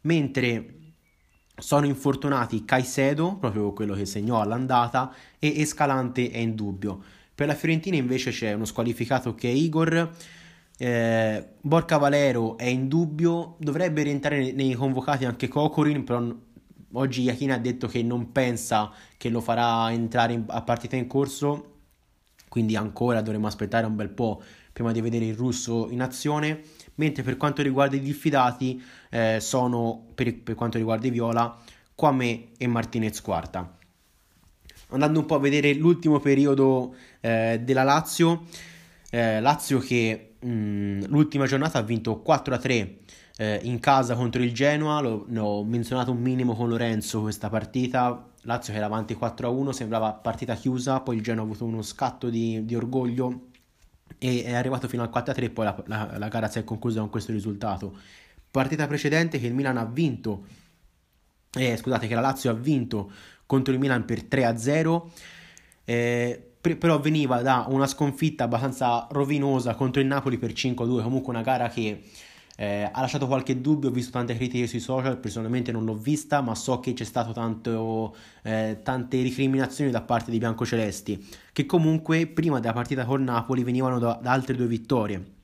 mentre 0.02 0.76
sono 1.62 1.86
infortunati 1.86 2.64
Caicedo, 2.64 3.36
proprio 3.36 3.72
quello 3.72 3.94
che 3.94 4.04
segnò 4.04 4.40
all'andata, 4.40 5.14
e 5.38 5.60
Escalante 5.60 6.28
è 6.30 6.38
in 6.38 6.56
dubbio. 6.56 7.00
Per 7.32 7.46
la 7.46 7.54
Fiorentina 7.54 7.94
invece 7.94 8.32
c'è 8.32 8.52
uno 8.52 8.64
squalificato 8.64 9.36
che 9.36 9.48
è 9.48 9.52
Igor, 9.52 10.10
eh, 10.76 11.48
Borca 11.60 11.98
Valero 11.98 12.58
è 12.58 12.64
in 12.64 12.88
dubbio, 12.88 13.54
dovrebbe 13.58 14.02
rientrare 14.02 14.50
nei 14.50 14.74
convocati 14.74 15.24
anche 15.24 15.46
Kokorin, 15.46 16.02
però 16.02 16.34
oggi 16.94 17.22
Iachina 17.22 17.54
ha 17.54 17.58
detto 17.58 17.86
che 17.86 18.02
non 18.02 18.32
pensa 18.32 18.90
che 19.16 19.28
lo 19.28 19.40
farà 19.40 19.92
entrare 19.92 20.32
in, 20.32 20.44
a 20.48 20.62
partita 20.62 20.96
in 20.96 21.06
corso, 21.06 21.71
quindi 22.52 22.76
ancora 22.76 23.22
dovremo 23.22 23.46
aspettare 23.46 23.87
un 23.87 23.96
bel 23.96 24.10
po' 24.10 24.43
prima 24.75 24.93
di 24.93 25.00
vedere 25.00 25.25
il 25.25 25.34
russo 25.34 25.88
in 25.88 26.02
azione. 26.02 26.60
Mentre 26.96 27.22
per 27.22 27.38
quanto 27.38 27.62
riguarda 27.62 27.96
i 27.96 28.00
diffidati, 28.00 28.78
eh, 29.08 29.38
sono 29.40 30.08
per, 30.14 30.38
per, 30.43 30.54
quanto 30.54 30.76
riguarda 30.76 31.06
i 31.06 31.10
Viola, 31.10 31.58
Quame 31.94 32.49
e 32.58 32.66
Martinez 32.66 33.22
quarta. 33.22 33.75
Andando 34.88 35.20
un 35.20 35.25
po' 35.25 35.37
a 35.37 35.38
vedere 35.38 35.72
l'ultimo 35.72 36.20
periodo 36.20 36.94
eh, 37.20 37.58
della 37.64 37.84
Lazio, 37.84 38.44
eh, 39.08 39.40
Lazio 39.40 39.78
che 39.78 40.34
mh, 40.38 40.46
mm, 40.46 41.02
l'ultima 41.06 41.46
giornata 41.46 41.78
ha 41.78 41.82
vinto 41.82 42.22
4-3 42.22 42.96
eh, 43.38 43.60
in 43.62 43.81
casa 43.81 44.14
contro 44.14 44.43
il 44.43 44.52
Genoa, 44.52 45.00
lo, 45.00 45.26
ho 45.38 45.64
menzionato 45.64 46.10
un 46.10 46.20
minimo 46.20 46.55
con 46.55 46.69
Lorenzo 46.69 47.22
questa 47.22 47.48
partita, 47.48 48.31
Lazio 48.42 48.72
che 48.72 48.78
era 48.78 48.86
avanti 48.86 49.14
4-1, 49.14 49.70
sembrava 49.70 50.12
partita 50.12 50.54
chiusa, 50.54 51.00
poi 51.00 51.16
il 51.16 51.22
Genoa 51.22 51.42
ha 51.42 51.46
avuto 51.46 51.64
uno 51.64 51.82
scatto 51.82 52.28
di, 52.28 52.64
di 52.64 52.74
orgoglio 52.74 53.48
e 54.18 54.44
è 54.44 54.54
arrivato 54.54 54.88
fino 54.88 55.02
al 55.02 55.10
4-3 55.12 55.52
poi 55.52 55.64
la, 55.64 55.82
la, 55.86 56.18
la, 56.18 56.28
gara 56.28 56.48
si 56.48 56.58
è 56.58 56.64
conclusa 56.64 57.00
con 57.00 57.10
questo 57.10 57.32
risultato. 57.32 57.96
Partita 58.50 58.86
precedente 58.86 59.38
che 59.38 59.46
il 59.46 59.54
Milan 59.54 59.76
ha 59.78 59.84
vinto, 59.84 60.44
eh, 61.52 61.76
scusate 61.76 62.06
che 62.06 62.14
la 62.14 62.20
Lazio 62.20 62.50
ha 62.50 62.54
vinto 62.54 63.10
contro 63.46 63.72
il 63.72 63.78
Milan 63.78 64.04
per 64.04 64.24
3-0. 64.24 65.02
Eh, 65.84 66.46
però 66.60 67.00
veniva 67.00 67.42
da 67.42 67.66
una 67.68 67.88
sconfitta 67.88 68.44
abbastanza 68.44 69.08
rovinosa 69.10 69.74
contro 69.74 70.00
il 70.00 70.06
Napoli 70.06 70.38
per 70.38 70.52
5-2, 70.52 71.02
comunque 71.02 71.32
una 71.32 71.42
gara 71.42 71.68
che 71.68 72.04
eh, 72.56 72.88
ha 72.90 73.00
lasciato 73.00 73.26
qualche 73.26 73.60
dubbio, 73.60 73.88
ho 73.88 73.93
visto 73.93 74.12
tante 74.12 74.34
critiche 74.34 74.66
sui 74.66 74.81
social, 74.81 75.19
personalmente 75.19 75.72
non 75.72 75.84
l'ho 75.84 75.94
vista, 75.94 76.40
ma 76.40 76.54
so 76.54 76.81
che 76.81 76.93
c'è 76.93 77.04
stato 77.04 77.32
tanto, 77.32 78.14
eh, 78.43 78.81
tante 78.82 79.20
ricriminazioni 79.22 79.91
da 79.91 80.03
parte 80.03 80.31
dei 80.31 80.38
biancocelesti, 80.38 81.29
che 81.53 81.67
comunque 81.67 82.26
prima 82.26 82.60
della 82.60 82.72
partita 82.72 83.05
col 83.05 83.22
Napoli 83.22 83.65
venivano 83.65 83.98
da, 83.98 84.19
da 84.20 84.32
altre 84.32 84.56
due 84.56 84.67
vittorie. 84.67 85.41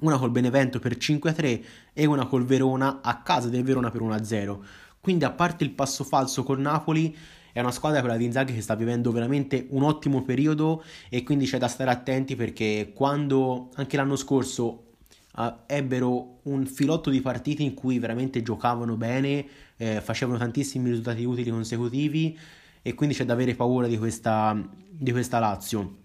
Una 0.00 0.18
col 0.18 0.30
Benevento 0.30 0.78
per 0.78 0.96
5-3 0.96 1.64
e 1.92 2.06
una 2.06 2.26
col 2.26 2.44
Verona 2.44 3.00
a 3.02 3.22
casa 3.22 3.48
del 3.48 3.64
Verona 3.64 3.90
per 3.90 4.00
1-0. 4.00 4.58
Quindi 5.00 5.24
a 5.24 5.30
parte 5.32 5.64
il 5.64 5.70
passo 5.70 6.04
falso 6.04 6.44
col 6.44 6.60
Napoli, 6.60 7.16
è 7.52 7.58
una 7.60 7.72
squadra 7.72 8.00
quella 8.00 8.16
di 8.16 8.24
Inzaghi 8.24 8.54
che 8.54 8.60
sta 8.60 8.76
vivendo 8.76 9.10
veramente 9.10 9.66
un 9.70 9.82
ottimo 9.82 10.22
periodo 10.22 10.84
e 11.08 11.24
quindi 11.24 11.46
c'è 11.46 11.58
da 11.58 11.66
stare 11.66 11.90
attenti 11.90 12.36
perché 12.36 12.92
quando 12.94 13.70
anche 13.74 13.96
l'anno 13.96 14.14
scorso 14.14 14.89
uh, 15.36 15.52
ebbero 15.66 16.40
un 16.44 16.66
filotto 16.66 17.10
di 17.10 17.20
partite 17.20 17.62
in 17.62 17.74
cui 17.74 17.98
veramente 17.98 18.42
giocavano 18.42 18.96
bene, 18.96 19.46
eh, 19.76 20.00
facevano 20.00 20.38
tantissimi 20.38 20.90
risultati 20.90 21.24
utili 21.24 21.50
consecutivi 21.50 22.38
e 22.82 22.94
quindi 22.94 23.14
c'è 23.14 23.24
da 23.24 23.34
avere 23.34 23.54
paura 23.54 23.86
di 23.86 23.98
questa, 23.98 24.56
di 24.88 25.12
questa 25.12 25.38
Lazio. 25.38 25.98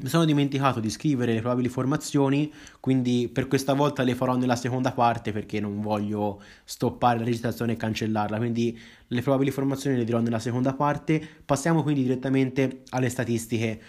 Mi 0.00 0.08
sono 0.08 0.24
dimenticato 0.24 0.78
di 0.78 0.90
scrivere 0.90 1.32
le 1.32 1.40
probabili 1.40 1.68
formazioni, 1.68 2.52
quindi 2.78 3.28
per 3.32 3.48
questa 3.48 3.72
volta 3.72 4.04
le 4.04 4.14
farò 4.14 4.36
nella 4.36 4.54
seconda 4.54 4.92
parte 4.92 5.32
perché 5.32 5.58
non 5.58 5.80
voglio 5.80 6.40
stoppare 6.62 7.18
la 7.18 7.24
registrazione 7.24 7.72
e 7.72 7.76
cancellarla. 7.76 8.36
Quindi 8.36 8.78
le 9.08 9.22
probabili 9.22 9.50
formazioni 9.50 9.96
le 9.96 10.04
dirò 10.04 10.20
nella 10.20 10.38
seconda 10.38 10.72
parte. 10.72 11.20
Passiamo 11.44 11.82
quindi 11.82 12.02
direttamente 12.02 12.82
alle 12.90 13.08
statistiche 13.08 13.80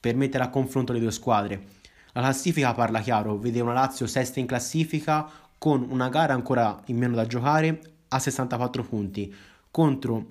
per 0.00 0.16
mettere 0.16 0.42
a 0.42 0.50
confronto 0.50 0.92
le 0.92 0.98
due 0.98 1.12
squadre. 1.12 1.81
La 2.14 2.20
classifica 2.20 2.74
parla 2.74 3.00
chiaro, 3.00 3.38
vede 3.38 3.60
una 3.60 3.72
Lazio 3.72 4.06
sesta 4.06 4.38
in 4.38 4.46
classifica 4.46 5.26
con 5.56 5.86
una 5.88 6.10
gara 6.10 6.34
ancora 6.34 6.78
in 6.86 6.98
meno 6.98 7.14
da 7.14 7.26
giocare 7.26 7.80
a 8.08 8.18
64 8.18 8.82
punti 8.84 9.34
contro 9.70 10.26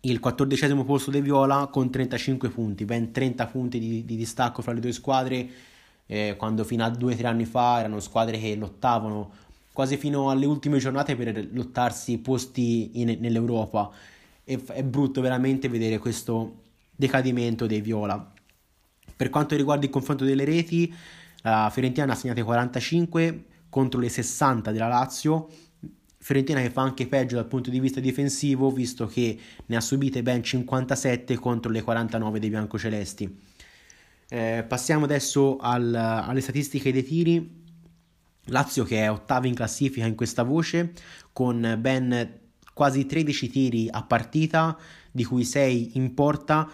il 0.00 0.18
quattordicesimo 0.18 0.84
posto 0.84 1.12
dei 1.12 1.20
Viola 1.20 1.68
con 1.68 1.88
35 1.88 2.48
punti, 2.48 2.84
ben 2.84 3.12
30 3.12 3.46
punti 3.46 3.78
di, 3.78 4.04
di 4.04 4.16
distacco 4.16 4.60
fra 4.60 4.72
le 4.72 4.80
due 4.80 4.90
squadre, 4.90 5.48
eh, 6.06 6.34
quando 6.36 6.64
fino 6.64 6.84
a 6.84 6.90
due 6.90 7.14
o 7.14 7.16
tre 7.16 7.28
anni 7.28 7.44
fa 7.44 7.78
erano 7.78 8.00
squadre 8.00 8.38
che 8.40 8.56
lottavano 8.56 9.30
quasi 9.72 9.96
fino 9.96 10.30
alle 10.30 10.46
ultime 10.46 10.78
giornate 10.78 11.14
per 11.14 11.48
lottarsi 11.52 12.18
posti 12.18 13.00
in, 13.00 13.18
nell'Europa. 13.20 13.88
E, 14.42 14.60
è 14.66 14.82
brutto 14.82 15.20
veramente 15.20 15.68
vedere 15.68 15.98
questo 15.98 16.54
decadimento 16.96 17.66
dei 17.66 17.80
Viola. 17.80 18.32
Per 19.22 19.30
quanto 19.30 19.54
riguarda 19.54 19.84
il 19.84 19.92
confronto 19.92 20.24
delle 20.24 20.44
reti, 20.44 20.92
la 21.42 21.70
Fiorentina 21.72 22.10
ha 22.10 22.16
segnate 22.16 22.42
45 22.42 23.44
contro 23.68 24.00
le 24.00 24.08
60 24.08 24.72
della 24.72 24.88
Lazio. 24.88 25.48
Fiorentina 26.18 26.60
che 26.60 26.70
fa 26.70 26.82
anche 26.82 27.06
peggio 27.06 27.36
dal 27.36 27.46
punto 27.46 27.70
di 27.70 27.78
vista 27.78 28.00
difensivo, 28.00 28.72
visto 28.72 29.06
che 29.06 29.38
ne 29.64 29.76
ha 29.76 29.80
subite 29.80 30.24
ben 30.24 30.42
57 30.42 31.36
contro 31.36 31.70
le 31.70 31.82
49 31.82 32.40
dei 32.40 32.48
biancocelesti. 32.48 33.38
Eh, 34.28 34.64
passiamo 34.66 35.04
adesso 35.04 35.56
al, 35.58 35.94
alle 35.94 36.40
statistiche 36.40 36.92
dei 36.92 37.04
tiri. 37.04 37.62
Lazio 38.46 38.82
che 38.82 39.04
è 39.04 39.08
ottava 39.08 39.46
in 39.46 39.54
classifica 39.54 40.04
in 40.04 40.16
questa 40.16 40.42
voce, 40.42 40.94
con 41.32 41.76
ben 41.78 42.40
quasi 42.74 43.06
13 43.06 43.48
tiri 43.48 43.88
a 43.88 44.02
partita, 44.02 44.76
di 45.12 45.22
cui 45.22 45.44
6 45.44 45.92
in 45.94 46.12
porta, 46.12 46.68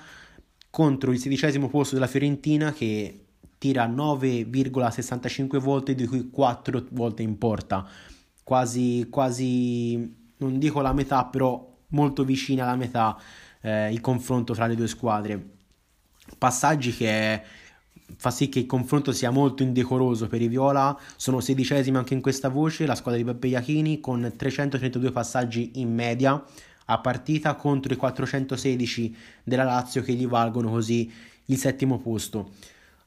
contro 0.70 1.12
il 1.12 1.18
sedicesimo 1.18 1.68
posto 1.68 1.94
della 1.94 2.06
Fiorentina 2.06 2.72
che 2.72 3.24
tira 3.58 3.86
9,65 3.88 5.58
volte, 5.58 5.94
di 5.94 6.06
cui 6.06 6.30
4 6.30 6.86
volte 6.90 7.22
in 7.22 7.36
porta. 7.38 7.86
Quasi, 8.42 9.08
quasi, 9.10 10.16
non 10.38 10.58
dico 10.58 10.80
la 10.80 10.92
metà, 10.92 11.24
però 11.24 11.76
molto 11.88 12.24
vicina 12.24 12.64
alla 12.64 12.76
metà 12.76 13.18
eh, 13.60 13.92
il 13.92 14.00
confronto 14.00 14.54
tra 14.54 14.66
le 14.66 14.76
due 14.76 14.88
squadre. 14.88 15.56
Passaggi 16.36 16.94
che 16.94 17.42
fa 18.16 18.30
sì 18.30 18.48
che 18.48 18.60
il 18.60 18.66
confronto 18.66 19.12
sia 19.12 19.30
molto 19.30 19.62
indecoroso 19.62 20.28
per 20.28 20.40
i 20.40 20.48
Viola. 20.48 20.98
Sono 21.16 21.40
sedicesimi 21.40 21.96
anche 21.96 22.14
in 22.14 22.20
questa 22.20 22.48
voce 22.48 22.86
la 22.86 22.94
squadra 22.94 23.20
di 23.20 23.26
Beppe 23.26 23.48
Iachini 23.48 24.00
con 24.00 24.32
332 24.34 25.10
passaggi 25.10 25.72
in 25.74 25.92
media 25.92 26.42
a 26.90 26.98
partita 26.98 27.54
contro 27.54 27.92
i 27.92 27.96
416 27.96 29.16
della 29.44 29.64
Lazio 29.64 30.02
che 30.02 30.12
gli 30.12 30.26
valgono 30.26 30.70
così 30.70 31.10
il 31.46 31.56
settimo 31.56 31.98
posto. 31.98 32.50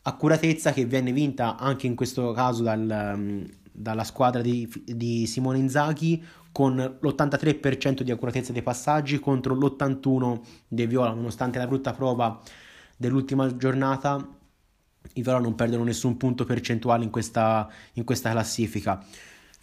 Accuratezza 0.04 0.72
che 0.72 0.86
viene 0.86 1.12
vinta 1.12 1.58
anche 1.58 1.88
in 1.88 1.96
questo 1.96 2.32
caso 2.32 2.64
dal, 2.64 3.14
mm, 3.16 3.44
dalla 3.72 4.04
squadra 4.04 4.42
di, 4.42 4.72
di 4.86 5.26
Simone 5.28 5.60
Inzaghi 5.60 6.24
con 6.52 6.76
l'83% 6.76 8.02
di 8.02 8.12
accuratezza 8.12 8.52
dei 8.52 8.64
passaggi 8.64 9.20
contro 9.20 9.56
l'81% 9.56 10.42
dei 10.68 10.88
Viola, 10.88 11.14
nonostante 11.14 11.58
la 11.58 11.68
brutta 11.68 11.94
prova 11.94 12.40
dell'ultima 12.98 13.56
giornata 13.56 14.40
i 15.14 15.22
Viola 15.22 15.40
non 15.40 15.56
perdono 15.56 15.84
nessun 15.84 16.18
punto 16.18 16.46
percentuale 16.46 17.04
in 17.04 17.10
questa, 17.10 17.70
in 17.94 18.04
questa 18.04 18.32
classifica. 18.32 19.04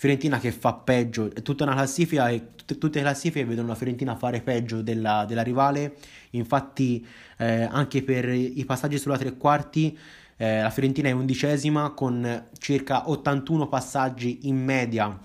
Fiorentina 0.01 0.39
che 0.39 0.53
fa 0.53 0.75
peggio, 0.75 1.29
è 1.35 1.43
tutta 1.43 1.65
una 1.65 1.75
classifica 1.75 2.29
e 2.29 2.55
tutte, 2.55 2.79
tutte 2.79 2.99
le 2.99 3.05
classifiche 3.05 3.45
vedono 3.45 3.67
la 3.67 3.75
Fiorentina 3.75 4.15
fare 4.15 4.43
peggio 4.43 4.81
della, 4.81 5.25
della 5.27 5.43
rivale, 5.43 5.97
infatti 6.31 7.05
eh, 7.37 7.63
anche 7.63 8.05
per 8.05 8.29
i 8.29 8.65
passaggi 8.65 8.97
sulla 8.97 9.19
tre 9.19 9.37
quarti 9.37 9.99
eh, 10.37 10.63
la 10.63 10.71
Fiorentina 10.71 11.09
è 11.09 11.13
undicesima 11.13 11.91
con 11.91 12.47
circa 12.59 13.11
81 13.11 13.67
passaggi 13.67 14.47
in 14.47 14.63
media 14.63 15.19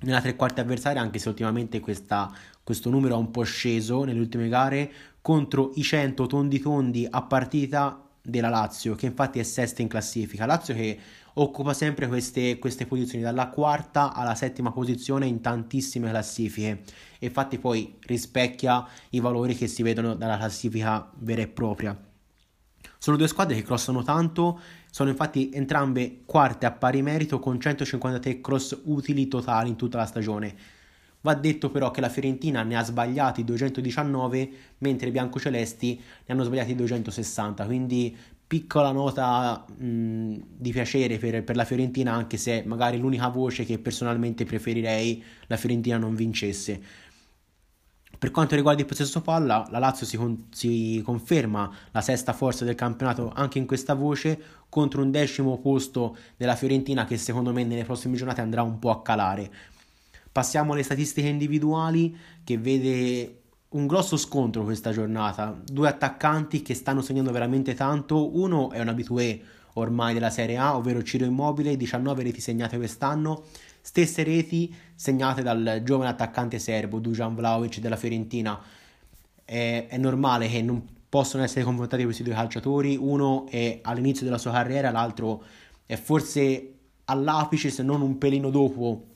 nella 0.00 0.20
tre 0.20 0.34
quarti 0.34 0.58
avversaria, 0.58 1.00
anche 1.00 1.20
se 1.20 1.28
ultimamente 1.28 1.78
questa, 1.78 2.28
questo 2.64 2.90
numero 2.90 3.14
è 3.14 3.18
un 3.18 3.30
po' 3.30 3.44
sceso 3.44 4.02
nelle 4.02 4.18
ultime 4.18 4.48
gare, 4.48 4.90
contro 5.20 5.70
i 5.76 5.82
100 5.82 6.26
tondi 6.26 6.58
tondi 6.58 7.06
a 7.08 7.22
partita 7.22 8.01
della 8.22 8.48
Lazio, 8.48 8.94
che 8.94 9.06
infatti 9.06 9.38
è 9.38 9.42
sesta 9.42 9.82
in 9.82 9.88
classifica. 9.88 10.46
Lazio 10.46 10.74
che 10.74 10.98
occupa 11.34 11.72
sempre 11.74 12.06
queste, 12.06 12.58
queste, 12.58 12.86
posizioni 12.86 13.24
dalla 13.24 13.48
quarta 13.48 14.12
alla 14.12 14.34
settima 14.34 14.70
posizione 14.70 15.26
in 15.26 15.40
tantissime 15.40 16.10
classifiche 16.10 16.82
e 17.18 17.26
infatti 17.26 17.58
poi 17.58 17.96
rispecchia 18.00 18.86
i 19.10 19.20
valori 19.20 19.54
che 19.54 19.66
si 19.66 19.82
vedono 19.82 20.14
dalla 20.14 20.36
classifica 20.36 21.10
vera 21.18 21.42
e 21.42 21.48
propria. 21.48 21.98
Sono 22.98 23.16
due 23.16 23.26
squadre 23.26 23.56
che 23.56 23.62
crossano 23.62 24.02
tanto, 24.04 24.60
sono 24.90 25.10
infatti 25.10 25.50
entrambe 25.52 26.22
quarte 26.24 26.66
a 26.66 26.70
pari 26.70 27.02
merito 27.02 27.40
con 27.40 27.58
153 27.58 28.40
cross 28.40 28.80
utili 28.84 29.26
totali 29.26 29.70
in 29.70 29.76
tutta 29.76 29.98
la 29.98 30.06
stagione. 30.06 30.54
Va 31.22 31.34
detto 31.34 31.70
però 31.70 31.90
che 31.90 32.00
la 32.00 32.08
Fiorentina 32.08 32.62
ne 32.62 32.76
ha 32.76 32.84
sbagliati 32.84 33.44
219, 33.44 34.50
mentre 34.78 35.08
i 35.08 35.12
biancocelesti 35.12 36.00
ne 36.26 36.34
hanno 36.34 36.42
sbagliati 36.42 36.74
260, 36.74 37.64
quindi 37.64 38.16
piccola 38.52 38.92
nota 38.92 39.64
mh, 39.66 40.34
di 40.58 40.72
piacere 40.72 41.16
per, 41.18 41.42
per, 41.42 41.56
la 41.56 41.64
Fiorentina, 41.64 42.12
anche 42.12 42.36
se 42.36 42.62
magari 42.66 42.98
l'unica 42.98 43.28
voce 43.28 43.64
che 43.64 43.78
personalmente 43.78 44.44
preferirei 44.44 45.24
la 45.46 45.56
Fiorentina 45.56 45.96
non 45.96 46.14
vincesse. 46.14 46.80
Per 48.18 48.30
quanto 48.30 48.54
riguarda 48.54 48.82
il 48.82 48.86
possesso 48.86 49.22
palla, 49.22 49.66
la 49.70 49.78
Lazio 49.78 50.04
si, 50.06 50.16
con, 50.16 50.48
si, 50.50 51.00
conferma 51.04 51.74
la 51.92 52.00
sesta 52.00 52.32
forza 52.32 52.64
del 52.64 52.74
campionato 52.74 53.32
anche 53.34 53.58
in 53.58 53.66
questa 53.66 53.94
voce 53.94 54.40
contro 54.68 55.02
un 55.02 55.10
decimo 55.10 55.58
posto 55.58 56.16
della 56.36 56.54
Fiorentina 56.54 57.04
che 57.04 57.16
secondo 57.16 57.52
me 57.52 57.64
nelle 57.64 57.84
prossime 57.84 58.16
giornate 58.16 58.40
andrà 58.40 58.62
un 58.62 58.78
po' 58.78 58.90
a 58.90 59.02
calare. 59.02 59.50
Passiamo 60.32 60.72
alle 60.72 60.82
statistiche 60.82 61.28
individuali 61.28 62.16
che 62.42 62.56
vede 62.56 63.42
un 63.72 63.86
grosso 63.86 64.16
scontro 64.16 64.64
questa 64.64 64.90
giornata. 64.90 65.54
Due 65.64 65.88
attaccanti 65.88 66.62
che 66.62 66.74
stanno 66.74 67.02
segnando 67.02 67.30
veramente 67.32 67.74
tanto. 67.74 68.34
Uno 68.36 68.70
è 68.70 68.80
un 68.80 68.88
abitué 68.88 69.40
ormai 69.74 70.14
della 70.14 70.30
Serie 70.30 70.56
A, 70.56 70.76
ovvero 70.76 71.02
Ciro 71.02 71.24
Immobile, 71.24 71.76
19 71.76 72.22
reti 72.22 72.40
segnate 72.40 72.76
quest'anno. 72.76 73.44
Stesse 73.80 74.22
reti 74.22 74.74
segnate 74.94 75.42
dal 75.42 75.82
giovane 75.84 76.10
attaccante 76.10 76.58
serbo 76.58 76.98
Dujan 76.98 77.34
Vlaovic 77.34 77.78
della 77.78 77.96
Fiorentina. 77.96 78.58
È, 79.44 79.86
è 79.88 79.96
normale 79.98 80.48
che 80.48 80.62
non 80.62 80.82
possono 81.08 81.42
essere 81.42 81.64
confrontati 81.64 82.04
questi 82.04 82.22
due 82.22 82.32
calciatori. 82.34 82.96
Uno 82.96 83.46
è 83.48 83.80
all'inizio 83.82 84.24
della 84.24 84.38
sua 84.38 84.52
carriera, 84.52 84.90
l'altro 84.90 85.42
è 85.84 85.96
forse 85.96 86.72
all'apice, 87.04 87.68
se 87.68 87.82
non 87.82 88.00
un 88.00 88.16
pelino 88.16 88.48
dopo 88.48 89.08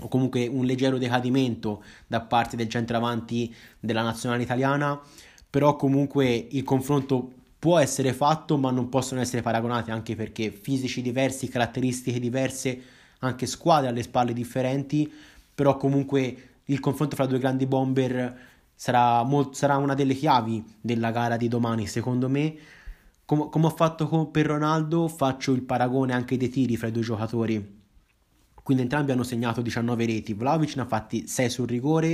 o 0.00 0.08
comunque 0.08 0.46
un 0.46 0.64
leggero 0.64 0.98
decadimento 0.98 1.82
da 2.06 2.20
parte 2.20 2.56
del 2.56 2.68
centravanti 2.68 3.54
della 3.80 4.02
nazionale 4.02 4.42
italiana, 4.42 5.00
però 5.50 5.76
comunque 5.76 6.48
il 6.50 6.62
confronto 6.62 7.32
può 7.58 7.78
essere 7.78 8.12
fatto, 8.12 8.56
ma 8.56 8.70
non 8.70 8.88
possono 8.88 9.20
essere 9.20 9.42
paragonati 9.42 9.90
anche 9.90 10.14
perché 10.14 10.50
fisici 10.50 11.02
diversi, 11.02 11.48
caratteristiche 11.48 12.20
diverse, 12.20 12.80
anche 13.20 13.46
squadre 13.46 13.88
alle 13.88 14.02
spalle 14.02 14.32
differenti, 14.32 15.10
però 15.54 15.76
comunque 15.76 16.36
il 16.66 16.78
confronto 16.80 17.16
fra 17.16 17.26
due 17.26 17.38
grandi 17.38 17.66
bomber 17.66 18.38
sarà, 18.74 19.22
molt- 19.24 19.54
sarà 19.54 19.76
una 19.76 19.94
delle 19.94 20.14
chiavi 20.14 20.64
della 20.80 21.10
gara 21.10 21.36
di 21.36 21.48
domani, 21.48 21.86
secondo 21.86 22.28
me. 22.28 22.54
Com- 23.24 23.48
come 23.48 23.66
ho 23.66 23.70
fatto 23.70 24.06
con- 24.06 24.30
per 24.30 24.46
Ronaldo, 24.46 25.08
faccio 25.08 25.52
il 25.52 25.62
paragone 25.62 26.12
anche 26.12 26.36
dei 26.36 26.48
tiri 26.48 26.76
fra 26.76 26.86
i 26.86 26.92
due 26.92 27.02
giocatori 27.02 27.77
quindi 28.68 28.84
entrambi 28.84 29.12
hanno 29.12 29.22
segnato 29.22 29.62
19 29.62 30.04
reti. 30.04 30.34
Vlaovic 30.34 30.76
ne 30.76 30.82
ha 30.82 30.84
fatti 30.84 31.26
6 31.26 31.48
sul 31.48 31.66
rigore 31.66 32.10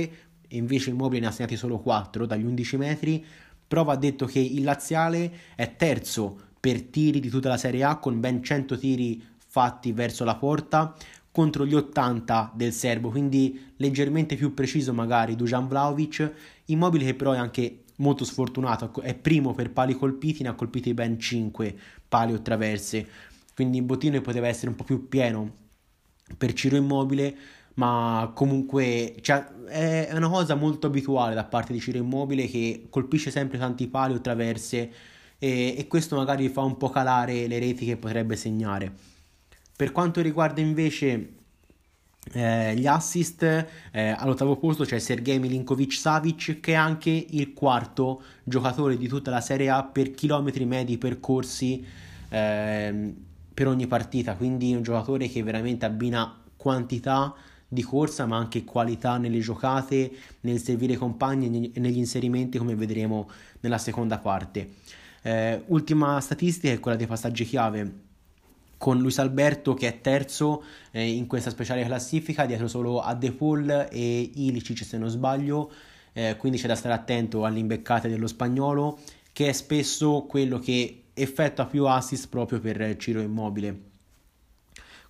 e 0.47 0.55
invece 0.55 0.89
Immobile 0.89 1.19
ne 1.19 1.27
ha 1.27 1.31
segnati 1.31 1.57
solo 1.57 1.79
4 1.79 2.25
dagli 2.25 2.45
11 2.45 2.77
metri. 2.77 3.25
Però 3.67 3.83
va 3.83 3.97
detto 3.97 4.25
che 4.25 4.39
il 4.39 4.63
Laziale 4.63 5.29
è 5.53 5.75
terzo 5.75 6.39
per 6.57 6.83
tiri 6.83 7.19
di 7.19 7.27
tutta 7.27 7.49
la 7.49 7.57
Serie 7.57 7.83
A 7.83 7.97
con 7.97 8.21
ben 8.21 8.41
100 8.41 8.77
tiri 8.77 9.21
fatti 9.45 9.91
verso 9.91 10.23
la 10.23 10.35
porta 10.35 10.95
contro 11.29 11.65
gli 11.65 11.75
80 11.75 12.53
del 12.55 12.71
serbo, 12.71 13.09
quindi 13.09 13.73
leggermente 13.75 14.37
più 14.37 14.53
preciso 14.53 14.93
magari 14.93 15.35
Dujan 15.35 15.67
Vlaovic, 15.67 16.31
Immobile 16.67 17.03
che 17.03 17.15
però 17.15 17.33
è 17.33 17.37
anche 17.37 17.83
molto 17.97 18.23
sfortunato, 18.23 19.01
è 19.01 19.13
primo 19.13 19.53
per 19.53 19.71
pali 19.71 19.93
colpiti, 19.93 20.43
ne 20.43 20.47
ha 20.47 20.53
colpiti 20.53 20.93
ben 20.93 21.19
5 21.19 21.77
pali 22.07 22.31
o 22.31 22.41
traverse, 22.41 23.05
quindi 23.53 23.79
il 23.79 23.83
bottino 23.83 24.21
poteva 24.21 24.47
essere 24.47 24.69
un 24.69 24.77
po' 24.77 24.85
più 24.85 25.09
pieno 25.09 25.63
per 26.37 26.53
Ciro 26.53 26.75
Immobile, 26.75 27.35
ma 27.75 28.31
comunque 28.33 29.15
cioè, 29.21 29.45
è 29.67 30.09
una 30.13 30.29
cosa 30.29 30.55
molto 30.55 30.87
abituale 30.87 31.35
da 31.35 31.43
parte 31.43 31.73
di 31.73 31.79
Ciro 31.79 31.97
Immobile 31.97 32.47
che 32.47 32.87
colpisce 32.89 33.31
sempre 33.31 33.57
tanti 33.57 33.87
pali 33.87 34.13
o 34.13 34.21
traverse 34.21 34.91
e, 35.37 35.75
e 35.77 35.87
questo 35.87 36.15
magari 36.15 36.49
fa 36.49 36.61
un 36.61 36.77
po' 36.77 36.89
calare 36.89 37.47
le 37.47 37.59
reti 37.59 37.85
che 37.85 37.97
potrebbe 37.97 38.35
segnare. 38.35 38.91
Per 39.75 39.91
quanto 39.91 40.21
riguarda 40.21 40.61
invece 40.61 41.33
eh, 42.31 42.75
gli 42.75 42.87
assist, 42.87 43.43
eh, 43.43 44.15
all'ottavo 44.17 44.55
posto 44.55 44.83
c'è 44.83 44.97
Sergei 44.99 45.37
Milinkovic 45.37 45.93
Savic 45.93 46.59
che 46.59 46.71
è 46.71 46.75
anche 46.75 47.09
il 47.29 47.53
quarto 47.53 48.23
giocatore 48.43 48.97
di 48.97 49.07
tutta 49.07 49.29
la 49.29 49.41
Serie 49.41 49.69
A 49.69 49.83
per 49.83 50.11
chilometri 50.11 50.65
medi 50.65 50.97
percorsi 50.97 51.85
eh, 52.29 53.13
per 53.55 53.67
ogni 53.67 53.87
partita, 53.87 54.35
quindi 54.35 54.75
un 54.75 54.83
giocatore 54.83 55.29
che 55.29 55.41
veramente 55.41 55.85
abbina 55.85 56.41
quantità 56.57 57.33
di 57.67 57.81
corsa 57.81 58.25
ma 58.25 58.35
anche 58.35 58.65
qualità 58.65 59.17
nelle 59.17 59.39
giocate, 59.39 60.11
nel 60.41 60.59
servire 60.59 60.93
i 60.93 60.97
compagni 60.97 61.71
e 61.71 61.79
negli 61.79 61.97
inserimenti 61.97 62.57
come 62.57 62.75
vedremo 62.75 63.29
nella 63.61 63.77
seconda 63.77 64.19
parte. 64.19 64.73
Eh, 65.21 65.63
ultima 65.67 66.19
statistica 66.19 66.73
è 66.73 66.79
quella 66.81 66.97
dei 66.97 67.07
passaggi 67.07 67.45
chiave 67.45 68.03
con 68.77 68.99
Luis 68.99 69.19
Alberto 69.19 69.73
che 69.73 69.87
è 69.87 70.01
terzo 70.01 70.63
eh, 70.91 71.09
in 71.09 71.25
questa 71.25 71.49
speciale 71.49 71.85
classifica 71.85 72.45
dietro 72.45 72.67
solo 72.67 72.99
a 72.99 73.15
De 73.15 73.31
Paul 73.31 73.87
e 73.89 74.31
Ilicic 74.33 74.83
se 74.83 74.97
non 74.97 75.09
sbaglio 75.09 75.71
eh, 76.11 76.35
quindi 76.37 76.59
c'è 76.59 76.67
da 76.67 76.75
stare 76.75 76.93
attento 76.93 77.45
alle 77.45 77.59
imbeccate 77.59 78.09
dello 78.09 78.27
spagnolo 78.27 78.99
che 79.31 79.47
è 79.47 79.51
spesso 79.53 80.25
quello 80.27 80.59
che 80.59 81.04
effettua 81.15 81.65
più 81.65 81.87
assist 81.87 82.29
proprio 82.29 82.59
per 82.59 82.95
Ciro 82.97 83.21
Immobile. 83.21 83.79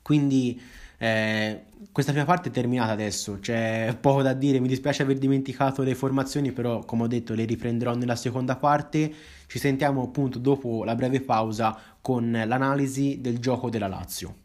Quindi 0.02 0.62
Eh, 0.98 1.66
questa 1.92 2.12
prima 2.12 2.26
parte 2.26 2.50
è 2.50 2.52
terminata 2.52 2.94
adesso, 2.94 3.40
c'è 3.42 3.96
poco 4.00 4.22
da 4.22 4.34
dire, 4.34 4.60
mi 4.60 4.68
dispiace 4.70 5.04
aver 5.04 5.18
dimenticato 5.18 5.82
le 5.84 5.94
formazioni, 5.94 6.54
però 6.54 6.86
come 6.86 7.04
ho 7.04 7.08
detto 7.08 7.34
le 7.34 7.44
riprenderò 7.44 7.94
nella 7.96 8.16
seconda 8.16 8.56
parte. 8.56 9.14
Ci 9.46 9.60
sentiamo 9.60 10.04
appunto 10.04 10.40
dopo 10.40 10.84
la 10.86 10.96
breve 10.96 11.22
pausa 11.22 11.78
con 12.02 12.32
l'analisi 12.32 13.20
del 13.20 13.40
gioco 13.40 13.70
della 13.70 13.88
Lazio. 13.88 14.36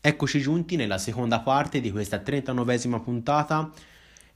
Eccoci 0.00 0.40
giunti 0.40 0.76
nella 0.76 0.98
seconda 0.98 1.40
parte 1.40 1.80
di 1.80 1.90
questa 1.90 2.18
39esima 2.18 3.02
puntata. 3.02 3.72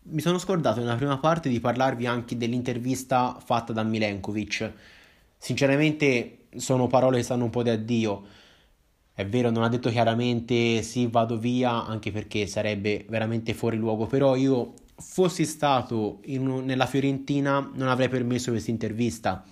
Mi 0.03 0.23
sono 0.23 0.39
scordato 0.39 0.81
nella 0.81 0.97
prima 0.97 1.19
parte 1.19 1.49
di 1.51 1.61
parlarvi 1.61 2.07
anche 2.07 2.37
dell'intervista 2.37 3.39
fatta 3.45 3.73
da 3.75 3.83
Milenkovic. 3.83 4.73
Sinceramente 5.37 6.47
sono 6.57 6.87
parole 6.87 7.19
che 7.19 7.23
sanno 7.23 7.45
un 7.45 7.51
po' 7.51 7.63
di 7.63 7.69
addio. 7.69 8.25
È 9.13 9.27
vero, 9.27 9.51
non 9.51 9.63
ha 9.63 9.69
detto 9.69 9.91
chiaramente 9.91 10.81
sì, 10.83 11.07
vado 11.07 11.39
via, 11.39 11.85
anche 11.85 12.11
perché 12.13 12.47
sarebbe 12.47 13.05
veramente 13.09 13.53
fuori 13.53 13.77
luogo, 13.77 14.07
però 14.07 14.35
io 14.37 14.73
fossi 14.97 15.45
stato 15.45 16.21
in, 16.25 16.65
nella 16.65 16.87
Fiorentina 16.87 17.71
non 17.75 17.89
avrei 17.89 18.09
permesso 18.09 18.51
questa 18.51 18.71
intervista, 18.71 19.45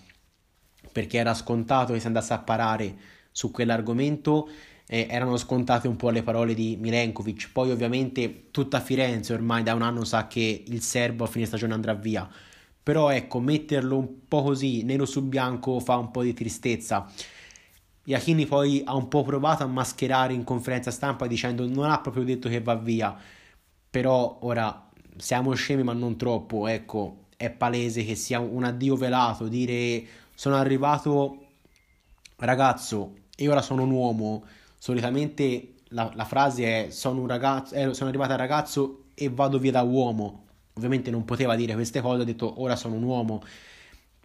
perché 0.90 1.18
era 1.18 1.34
scontato 1.34 1.92
che 1.92 2.00
si 2.00 2.06
andasse 2.06 2.32
a 2.32 2.38
parare 2.38 2.96
su 3.30 3.50
quell'argomento 3.50 4.48
eh, 4.90 5.06
erano 5.10 5.36
scontate 5.36 5.86
un 5.86 5.96
po' 5.96 6.10
le 6.10 6.22
parole 6.22 6.54
di 6.54 6.76
Milenkovic. 6.80 7.50
Poi, 7.52 7.70
ovviamente, 7.70 8.50
tutta 8.50 8.80
Firenze 8.80 9.34
ormai 9.34 9.62
da 9.62 9.74
un 9.74 9.82
anno 9.82 10.04
sa 10.04 10.26
che 10.26 10.64
il 10.66 10.80
serbo 10.80 11.24
a 11.24 11.26
fine 11.26 11.44
stagione 11.44 11.74
andrà 11.74 11.94
via. 11.94 12.28
Però, 12.82 13.10
ecco, 13.10 13.38
metterlo 13.38 13.98
un 13.98 14.26
po' 14.26 14.42
così, 14.42 14.82
nero 14.82 15.04
su 15.04 15.22
bianco, 15.22 15.78
fa 15.78 15.96
un 15.96 16.10
po' 16.10 16.22
di 16.22 16.32
tristezza. 16.32 17.06
Iachini 18.04 18.46
poi 18.46 18.82
ha 18.86 18.94
un 18.94 19.08
po' 19.08 19.22
provato 19.22 19.62
a 19.62 19.66
mascherare 19.66 20.32
in 20.32 20.42
conferenza 20.42 20.90
stampa 20.90 21.26
dicendo 21.26 21.68
non 21.68 21.90
ha 21.90 22.00
proprio 22.00 22.24
detto 22.24 22.48
che 22.48 22.62
va 22.62 22.74
via. 22.74 23.14
Però 23.90 24.38
ora 24.40 24.88
siamo 25.18 25.52
scemi 25.52 25.82
ma 25.82 25.92
non 25.92 26.16
troppo, 26.16 26.66
ecco, 26.66 27.26
è 27.36 27.50
palese 27.50 28.04
che 28.04 28.14
sia 28.14 28.40
un 28.40 28.64
addio 28.64 28.96
velato, 28.96 29.48
dire 29.48 30.02
sono 30.34 30.56
arrivato 30.56 31.44
ragazzo 32.36 33.14
e 33.36 33.48
ora 33.48 33.60
sono 33.60 33.82
un 33.82 33.90
uomo 33.90 34.44
solitamente 34.78 35.74
la, 35.88 36.10
la 36.14 36.24
frase 36.24 36.86
è 36.86 36.90
sono, 36.90 37.20
un 37.20 37.26
ragazzo, 37.26 37.74
eh, 37.74 37.94
sono 37.94 38.08
arrivato 38.08 38.32
al 38.32 38.38
ragazzo 38.38 39.04
e 39.14 39.28
vado 39.28 39.58
via 39.58 39.72
da 39.72 39.82
uomo. 39.82 40.44
Ovviamente 40.74 41.10
non 41.10 41.24
poteva 41.24 41.56
dire 41.56 41.74
queste 41.74 42.00
cose, 42.00 42.22
ha 42.22 42.24
detto 42.24 42.60
ora 42.62 42.76
sono 42.76 42.94
un 42.94 43.02
uomo. 43.02 43.42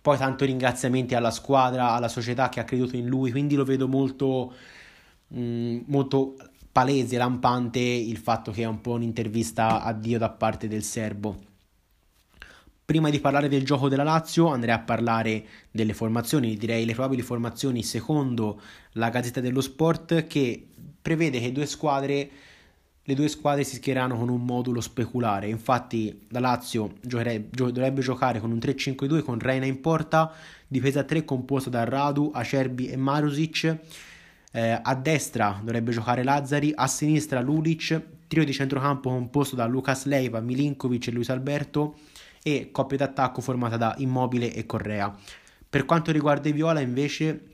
Poi 0.02 0.18
tanto 0.18 0.46
ringraziamenti 0.46 1.16
alla 1.16 1.32
squadra, 1.32 1.92
alla 1.92 2.10
società 2.10 2.50
che 2.50 2.60
ha 2.60 2.66
creduto 2.66 2.96
in 2.98 3.08
lui, 3.08 3.32
quindi 3.32 3.56
lo 3.56 3.64
vedo 3.64 3.88
molto, 3.88 4.54
mh, 5.28 5.40
mm, 5.40 5.80
molto 5.88 6.36
palese, 6.72 7.18
lampante 7.18 7.80
il 7.80 8.18
fatto 8.18 8.52
che 8.52 8.64
è 8.64 8.66
un 8.66 8.82
po' 8.82 8.92
un'intervista 8.94 9.82
a 9.82 9.94
Dio 9.94 10.18
da 10.18 10.30
parte 10.30 10.68
del 10.68 10.84
serbo. 10.84 11.52
Prima 12.86 13.10
di 13.10 13.22
parlare 13.22 13.48
del 13.48 13.64
gioco 13.64 13.88
della 13.88 14.04
Lazio 14.04 14.48
andrei 14.48 14.76
a 14.76 14.80
parlare 14.80 15.46
delle 15.72 15.94
formazioni, 15.94 16.58
direi 16.58 16.84
le 16.84 16.92
probabili 16.92 17.22
formazioni 17.22 17.82
secondo 17.82 18.60
la 18.94 19.10
Gazzetta 19.10 19.40
dello 19.40 19.62
Sport 19.62 20.28
che 20.28 20.68
prevede 21.02 21.40
che 21.40 21.54
due 21.54 21.66
squadre, 21.66 22.30
le 23.02 23.14
due 23.16 23.30
squadre 23.30 23.64
si 23.64 23.76
schiereranno 23.76 24.18
con 24.18 24.28
un 24.28 24.44
modulo 24.44 24.82
speculare. 24.82 25.48
Infatti 25.48 26.26
la 26.32 26.42
Lazio 26.42 26.96
giocherebbe, 27.00 27.48
gio- 27.52 27.72
dovrebbe 27.72 28.02
giocare 28.02 28.42
con 28.42 28.52
un 28.52 28.58
3-5-2 28.58 29.22
con 29.22 29.40
Reina 29.40 29.66
in 29.66 29.80
porta, 29.80 30.34
difesa 30.68 31.04
3 31.04 31.24
composta 31.24 31.70
da 31.70 31.86
Radu, 31.86 32.32
Acerbi 32.34 32.88
e 32.88 32.98
Marusic. 32.98 33.78
Eh, 34.52 34.80
a 34.84 34.96
destra 34.96 35.58
dovrebbe 35.64 35.92
giocare 35.94 36.22
Lazzari, 36.22 36.74
a 36.76 36.88
sinistra 36.88 37.40
Lulic, 37.40 38.02
trio 38.28 38.44
di 38.44 38.52
centrocampo 38.52 39.10
composto 39.10 39.56
da 39.56 39.66
Lucas 39.68 40.04
Leiva, 40.04 40.42
Milinkovic 40.42 41.08
e 41.08 41.12
Luis 41.12 41.30
Alberto 41.30 41.96
e 42.44 42.70
coppia 42.72 42.98
d'attacco 42.98 43.42
formata 43.42 43.78
da 43.78 43.96
Immobile 43.98 44.54
e 44.54 44.66
Correa. 44.66 45.16
Per 45.68 45.86
quanto 45.86 46.12
riguarda 46.12 46.50
i 46.50 46.52
Viola 46.52 46.82
invece 46.82 47.48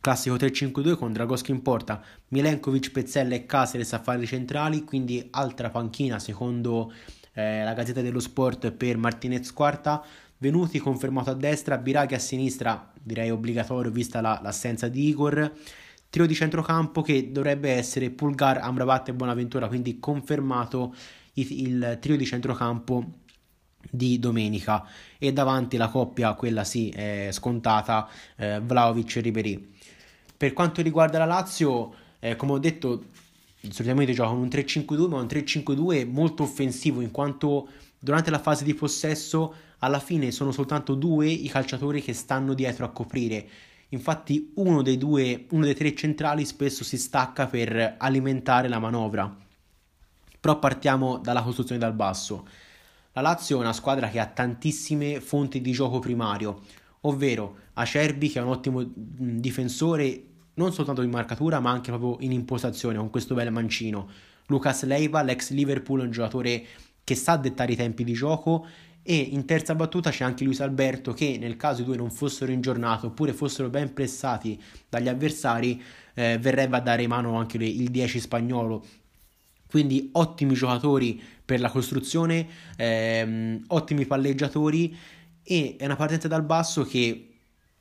classico 0.00 0.36
3-5-2 0.36 0.96
con 0.96 1.12
Dragoschi 1.12 1.50
in 1.50 1.62
porta, 1.62 2.02
Milenkovic, 2.28 2.90
Pezzella 2.90 3.34
e 3.34 3.46
Caceres 3.46 3.92
a 3.94 4.00
fare 4.00 4.24
centrali, 4.26 4.84
quindi 4.84 5.26
altra 5.30 5.70
panchina 5.70 6.18
secondo 6.18 6.92
eh, 7.32 7.64
la 7.64 7.72
Gazzetta 7.72 8.02
dello 8.02 8.20
Sport 8.20 8.70
per 8.72 8.96
Martinez 8.96 9.52
quarta, 9.52 10.04
Venuti 10.38 10.78
confermato 10.78 11.30
a 11.30 11.34
destra, 11.34 11.78
Biraghi 11.78 12.14
a 12.14 12.18
sinistra, 12.18 12.92
direi 13.00 13.30
obbligatorio 13.30 13.90
vista 13.90 14.20
la, 14.20 14.40
l'assenza 14.42 14.88
di 14.88 15.08
Igor, 15.08 15.52
trio 16.10 16.26
di 16.26 16.34
centrocampo 16.34 17.00
che 17.00 17.32
dovrebbe 17.32 17.70
essere 17.70 18.10
Pulgar, 18.10 18.58
Amrabat 18.58 19.08
e 19.08 19.14
Bonaventura, 19.14 19.68
quindi 19.68 19.98
confermato 19.98 20.94
il, 21.34 21.50
il 21.50 21.98
trio 21.98 22.18
di 22.18 22.26
centrocampo 22.26 23.20
di 23.90 24.18
domenica 24.18 24.86
e 25.18 25.32
davanti 25.32 25.76
la 25.76 25.88
coppia, 25.88 26.34
quella 26.34 26.64
sì, 26.64 26.90
è 26.90 27.28
scontata, 27.32 28.08
eh, 28.36 28.60
Vlaovic 28.60 29.16
e 29.16 29.20
Ribery. 29.20 29.72
Per 30.36 30.52
quanto 30.52 30.82
riguarda 30.82 31.18
la 31.18 31.24
Lazio, 31.24 31.94
eh, 32.18 32.36
come 32.36 32.52
ho 32.52 32.58
detto, 32.58 33.04
solitamente 33.70 34.12
giocano 34.12 34.40
un 34.40 34.48
3-5-2, 34.48 35.08
ma 35.08 35.20
un 35.20 35.26
3-5-2 35.26 36.10
molto 36.10 36.42
offensivo 36.42 37.00
in 37.00 37.10
quanto 37.10 37.68
durante 37.98 38.30
la 38.30 38.38
fase 38.38 38.64
di 38.64 38.74
possesso 38.74 39.54
alla 39.78 39.98
fine 39.98 40.30
sono 40.30 40.52
soltanto 40.52 40.94
due 40.94 41.28
i 41.28 41.48
calciatori 41.48 42.02
che 42.02 42.12
stanno 42.12 42.54
dietro 42.54 42.84
a 42.84 42.90
coprire. 42.90 43.46
Infatti 43.90 44.52
uno 44.56 44.82
dei 44.82 44.98
due, 44.98 45.46
uno 45.50 45.64
dei 45.64 45.74
tre 45.74 45.94
centrali 45.94 46.44
spesso 46.44 46.84
si 46.84 46.98
stacca 46.98 47.46
per 47.46 47.96
alimentare 47.98 48.68
la 48.68 48.78
manovra. 48.78 49.34
Però 50.40 50.58
partiamo 50.58 51.18
dalla 51.18 51.42
costruzione 51.42 51.80
dal 51.80 51.94
basso. 51.94 52.46
La 53.14 53.20
Lazio 53.20 53.58
è 53.58 53.60
una 53.60 53.72
squadra 53.72 54.08
che 54.08 54.18
ha 54.18 54.26
tantissime 54.26 55.20
fonti 55.20 55.60
di 55.60 55.70
gioco 55.70 56.00
primario, 56.00 56.62
ovvero 57.02 57.58
Acerbi 57.74 58.28
che 58.28 58.40
è 58.40 58.42
un 58.42 58.48
ottimo 58.48 58.84
difensore 58.84 60.24
non 60.54 60.72
soltanto 60.72 61.00
in 61.00 61.10
marcatura 61.10 61.60
ma 61.60 61.70
anche 61.70 61.92
proprio 61.92 62.16
in 62.24 62.32
impostazione 62.32 62.98
con 62.98 63.10
questo 63.10 63.34
bel 63.34 63.52
mancino. 63.52 64.08
Lucas 64.46 64.82
Leiva, 64.82 65.22
l'ex 65.22 65.50
Liverpool, 65.50 66.00
un 66.00 66.10
giocatore 66.10 66.64
che 67.04 67.14
sa 67.14 67.36
dettare 67.36 67.72
i 67.72 67.76
tempi 67.76 68.02
di 68.02 68.14
gioco 68.14 68.66
e 69.00 69.16
in 69.16 69.44
terza 69.44 69.76
battuta 69.76 70.10
c'è 70.10 70.24
anche 70.24 70.42
Luis 70.42 70.60
Alberto 70.60 71.12
che 71.12 71.36
nel 71.38 71.56
caso 71.56 71.82
i 71.82 71.84
due 71.84 71.96
non 71.96 72.10
fossero 72.10 72.50
in 72.50 72.62
giornata 72.62 73.06
oppure 73.06 73.32
fossero 73.32 73.68
ben 73.68 73.92
pressati 73.92 74.60
dagli 74.88 75.08
avversari 75.08 75.80
eh, 76.14 76.38
verrebbe 76.40 76.78
a 76.78 76.80
dare 76.80 77.06
mano 77.06 77.36
anche 77.36 77.58
il 77.58 77.90
10 77.90 78.18
spagnolo 78.18 78.84
quindi 79.74 80.10
ottimi 80.12 80.54
giocatori 80.54 81.20
per 81.44 81.60
la 81.60 81.70
costruzione, 81.70 82.46
ehm, 82.76 83.64
ottimi 83.68 84.06
palleggiatori 84.06 84.96
e 85.42 85.76
è 85.78 85.84
una 85.84 85.96
partenza 85.96 86.28
dal 86.28 86.44
basso 86.44 86.84
che 86.84 87.34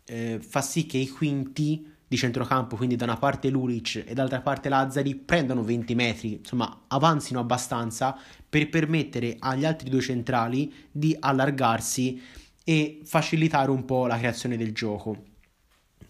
eh, 0.05 0.39
fa 0.41 0.61
sì 0.61 0.85
che 0.85 0.97
i 0.97 1.07
quinti 1.07 1.91
di 2.13 2.17
centrocampo, 2.17 2.75
quindi 2.75 2.95
da 2.95 3.05
una 3.05 3.17
parte 3.17 3.49
Lulic 3.49 4.03
e 4.05 4.13
dall'altra 4.13 4.41
parte 4.41 4.69
Lazzari, 4.69 5.15
prendano 5.15 5.63
20 5.63 5.95
metri, 5.95 6.33
insomma 6.33 6.83
avanzino 6.87 7.39
abbastanza 7.39 8.15
per 8.47 8.69
permettere 8.69 9.37
agli 9.39 9.65
altri 9.65 9.89
due 9.89 10.01
centrali 10.01 10.71
di 10.91 11.15
allargarsi 11.19 12.21
e 12.63 12.99
facilitare 13.03 13.71
un 13.71 13.83
po' 13.85 14.05
la 14.05 14.17
creazione 14.17 14.57
del 14.57 14.73
gioco. 14.73 15.23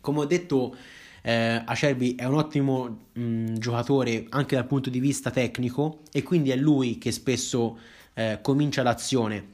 Come 0.01 0.19
ho 0.19 0.25
detto, 0.25 0.75
eh, 1.25 1.61
Acerbi 1.65 2.15
è 2.15 2.25
un 2.25 2.35
ottimo 2.35 3.05
mh, 3.13 3.53
giocatore 3.53 4.25
anche 4.29 4.55
dal 4.55 4.67
punto 4.67 4.89
di 4.89 4.99
vista 4.99 5.31
tecnico 5.31 6.01
e 6.11 6.21
quindi 6.21 6.51
è 6.51 6.55
lui 6.57 6.97
che 6.97 7.13
spesso 7.13 7.77
eh, 8.13 8.39
comincia 8.41 8.83
l'azione. 8.83 9.51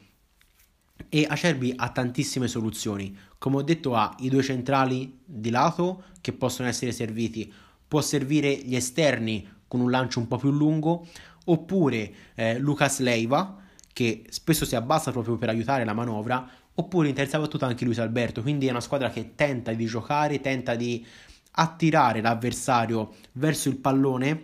E 1.10 1.28
Acerbi 1.30 1.72
ha 1.76 1.90
tantissime 1.92 2.48
soluzioni. 2.48 3.16
Come 3.38 3.58
ho 3.58 3.62
detto, 3.62 3.96
ha 3.96 4.16
i 4.20 4.30
due 4.30 4.42
centrali 4.42 5.20
di 5.24 5.52
lato 5.52 6.04
che 6.22 6.34
possono 6.34 6.68
essere 6.68 6.92
serviti. 6.92 7.54
Può 7.88 8.02
servire 8.02 8.52
gli 8.52 8.76
esterni 8.76 9.48
con 9.68 9.80
un 9.80 9.92
lancio 9.92 10.20
un 10.20 10.28
po' 10.28 10.38
più 10.38 10.50
lungo, 10.50 11.08
oppure 11.46 12.12
eh, 12.34 12.58
Lucas 12.58 13.00
Leiva 13.00 13.58
che 13.94 14.24
spesso 14.30 14.66
si 14.66 14.76
abbassa 14.76 15.12
proprio 15.12 15.38
per 15.38 15.50
aiutare 15.50 15.84
la 15.84 15.94
manovra, 15.94 16.50
oppure 16.74 17.10
in 17.10 17.14
terza 17.14 17.38
battuta 17.38 17.66
anche 17.66 17.86
Luis 17.86 18.00
Alberto. 18.00 18.42
Quindi 18.42 18.68
è 18.68 18.72
una 18.72 18.82
squadra 18.82 19.10
che 19.10 19.36
tenta 19.36 19.74
di 19.74 19.86
giocare, 19.86 20.40
tenta 20.42 20.76
di 20.76 21.06
attirare 21.52 22.22
l'avversario 22.22 23.16
verso 23.34 23.70
il 23.70 23.78
pallone 23.78 24.44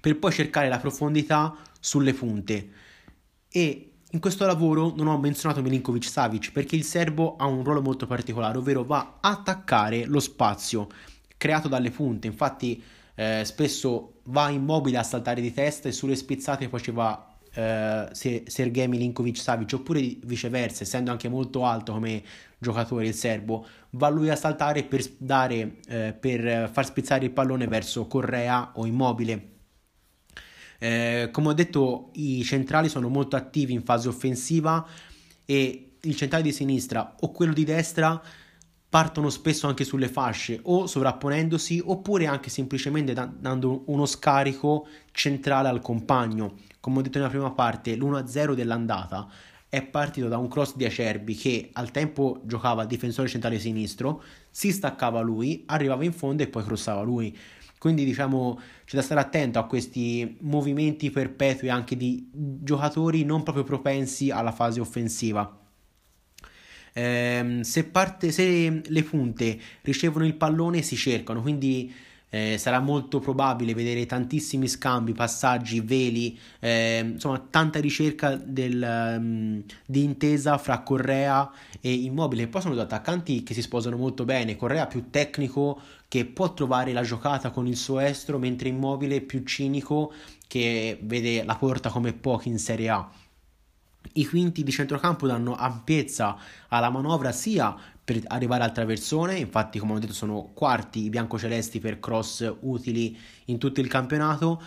per 0.00 0.18
poi 0.18 0.32
cercare 0.32 0.68
la 0.68 0.78
profondità 0.78 1.56
sulle 1.78 2.12
punte. 2.12 2.70
E 3.48 3.92
in 4.10 4.20
questo 4.20 4.44
lavoro 4.44 4.92
non 4.94 5.06
ho 5.06 5.18
menzionato 5.18 5.62
Milinkovic 5.62 6.04
Savic 6.04 6.52
perché 6.52 6.76
il 6.76 6.84
serbo 6.84 7.36
ha 7.36 7.46
un 7.46 7.64
ruolo 7.64 7.80
molto 7.80 8.06
particolare, 8.06 8.58
ovvero 8.58 8.84
va 8.84 9.18
a 9.20 9.30
attaccare 9.30 10.04
lo 10.04 10.20
spazio 10.20 10.88
creato 11.36 11.68
dalle 11.68 11.90
punte. 11.90 12.26
Infatti, 12.26 12.82
eh, 13.14 13.42
spesso 13.44 14.20
va 14.24 14.48
immobile 14.50 14.98
a 14.98 15.02
saltare 15.02 15.40
di 15.40 15.52
testa 15.52 15.88
e 15.88 15.92
sulle 15.92 16.16
spizzate 16.16 16.68
poi 16.68 16.80
ci 16.80 16.90
va 16.90 17.31
eh, 17.54 18.08
Sergei 18.46 18.88
Milinkovic-Savic 18.88 19.74
oppure 19.74 20.16
viceversa, 20.24 20.82
essendo 20.82 21.10
anche 21.10 21.28
molto 21.28 21.64
alto 21.64 21.92
come 21.92 22.22
giocatore 22.58 23.06
il 23.06 23.14
serbo, 23.14 23.66
va 23.90 24.08
lui 24.08 24.30
a 24.30 24.36
saltare 24.36 24.84
per, 24.84 25.02
dare, 25.18 25.76
eh, 25.88 26.16
per 26.18 26.70
far 26.72 26.84
spizzare 26.84 27.24
il 27.24 27.30
pallone 27.30 27.66
verso 27.66 28.06
Correa 28.06 28.72
o 28.74 28.86
Immobile. 28.86 29.50
Eh, 30.78 31.28
come 31.30 31.48
ho 31.48 31.52
detto, 31.52 32.10
i 32.14 32.42
centrali 32.42 32.88
sono 32.88 33.08
molto 33.08 33.36
attivi 33.36 33.72
in 33.72 33.84
fase 33.84 34.08
offensiva 34.08 34.84
e 35.44 35.92
il 36.00 36.16
centrale 36.16 36.42
di 36.42 36.52
sinistra 36.52 37.14
o 37.20 37.30
quello 37.30 37.52
di 37.52 37.64
destra 37.64 38.20
partono 38.92 39.30
spesso 39.30 39.66
anche 39.68 39.84
sulle 39.84 40.06
fasce 40.06 40.60
o 40.64 40.86
sovrapponendosi 40.86 41.80
oppure 41.82 42.26
anche 42.26 42.50
semplicemente 42.50 43.14
da- 43.14 43.24
dando 43.24 43.84
uno 43.86 44.04
scarico 44.04 44.86
centrale 45.12 45.68
al 45.68 45.80
compagno. 45.80 46.56
Come 46.78 46.98
ho 46.98 47.00
detto 47.00 47.16
nella 47.16 47.30
prima 47.30 47.52
parte, 47.52 47.96
l'1-0 47.96 48.52
dell'andata 48.52 49.26
è 49.66 49.82
partito 49.82 50.28
da 50.28 50.36
un 50.36 50.46
cross 50.48 50.76
di 50.76 50.84
Acerbi 50.84 51.34
che 51.34 51.70
al 51.72 51.90
tempo 51.90 52.42
giocava 52.44 52.84
difensore 52.84 53.28
centrale 53.28 53.58
sinistro, 53.58 54.22
si 54.50 54.70
staccava 54.70 55.22
lui, 55.22 55.62
arrivava 55.68 56.04
in 56.04 56.12
fondo 56.12 56.42
e 56.42 56.48
poi 56.48 56.62
crossava 56.62 57.00
lui. 57.00 57.34
Quindi 57.78 58.04
diciamo 58.04 58.60
c'è 58.84 58.96
da 58.96 59.02
stare 59.02 59.20
attento 59.20 59.58
a 59.58 59.64
questi 59.64 60.36
movimenti 60.40 61.10
perpetui 61.10 61.70
anche 61.70 61.96
di 61.96 62.28
giocatori 62.30 63.24
non 63.24 63.42
proprio 63.42 63.64
propensi 63.64 64.30
alla 64.30 64.52
fase 64.52 64.80
offensiva. 64.80 65.60
Eh, 66.92 67.60
se, 67.62 67.84
parte, 67.84 68.30
se 68.30 68.82
le 68.84 69.02
punte 69.02 69.58
ricevono 69.82 70.26
il 70.26 70.34
pallone 70.34 70.82
si 70.82 70.96
cercano, 70.96 71.40
quindi 71.40 71.92
eh, 72.34 72.56
sarà 72.56 72.80
molto 72.80 73.18
probabile 73.18 73.74
vedere 73.74 74.06
tantissimi 74.06 74.66
scambi, 74.66 75.12
passaggi, 75.12 75.80
veli, 75.80 76.38
eh, 76.60 77.00
insomma 77.04 77.38
tanta 77.38 77.78
ricerca 77.78 78.36
del, 78.36 79.16
um, 79.18 79.62
di 79.84 80.02
intesa 80.02 80.56
fra 80.56 80.80
Correa 80.80 81.50
e 81.78 81.92
Immobile. 81.92 82.48
Poi 82.48 82.62
sono 82.62 82.72
due 82.72 82.84
attaccanti 82.84 83.42
che 83.42 83.52
si 83.52 83.60
sposano 83.60 83.98
molto 83.98 84.24
bene, 84.24 84.56
Correa 84.56 84.86
più 84.86 85.10
tecnico 85.10 85.78
che 86.08 86.24
può 86.24 86.54
trovare 86.54 86.92
la 86.94 87.02
giocata 87.02 87.50
con 87.50 87.66
il 87.66 87.76
suo 87.76 87.98
estro, 87.98 88.38
mentre 88.38 88.70
Immobile 88.70 89.20
più 89.20 89.44
cinico 89.44 90.14
che 90.46 90.98
vede 91.02 91.44
la 91.44 91.56
porta 91.56 91.90
come 91.90 92.14
pochi 92.14 92.48
in 92.48 92.58
Serie 92.58 92.88
A. 92.88 93.10
I 94.14 94.26
quinti 94.26 94.62
di 94.62 94.70
centrocampo 94.70 95.26
danno 95.26 95.54
ampiezza 95.54 96.36
alla 96.68 96.90
manovra 96.90 97.32
sia 97.32 97.74
per 98.04 98.20
arrivare 98.26 98.64
al 98.64 98.72
traversone, 98.72 99.38
infatti 99.38 99.78
come 99.78 99.94
ho 99.94 99.98
detto 99.98 100.12
sono 100.12 100.50
quarti 100.52 101.04
i 101.04 101.08
biancocelesti 101.08 101.78
per 101.78 102.00
cross 102.00 102.52
utili 102.60 103.16
in 103.46 103.58
tutto 103.58 103.80
il 103.80 103.88
campionato, 103.88 104.60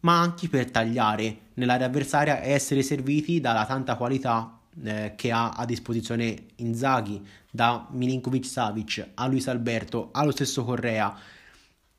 ma 0.00 0.20
anche 0.20 0.48
per 0.48 0.70
tagliare 0.70 1.38
nell'area 1.54 1.86
avversaria 1.86 2.40
e 2.40 2.52
essere 2.52 2.82
serviti 2.82 3.40
dalla 3.40 3.66
tanta 3.66 3.96
qualità 3.96 4.58
eh, 4.84 5.14
che 5.16 5.32
ha 5.32 5.50
a 5.50 5.64
disposizione 5.64 6.46
Inzaghi, 6.56 7.26
da 7.50 7.88
Milinkovic 7.90 8.44
Savic 8.44 9.08
a 9.14 9.26
Luis 9.26 9.48
Alberto 9.48 10.10
allo 10.12 10.30
stesso 10.30 10.64
Correa, 10.64 11.18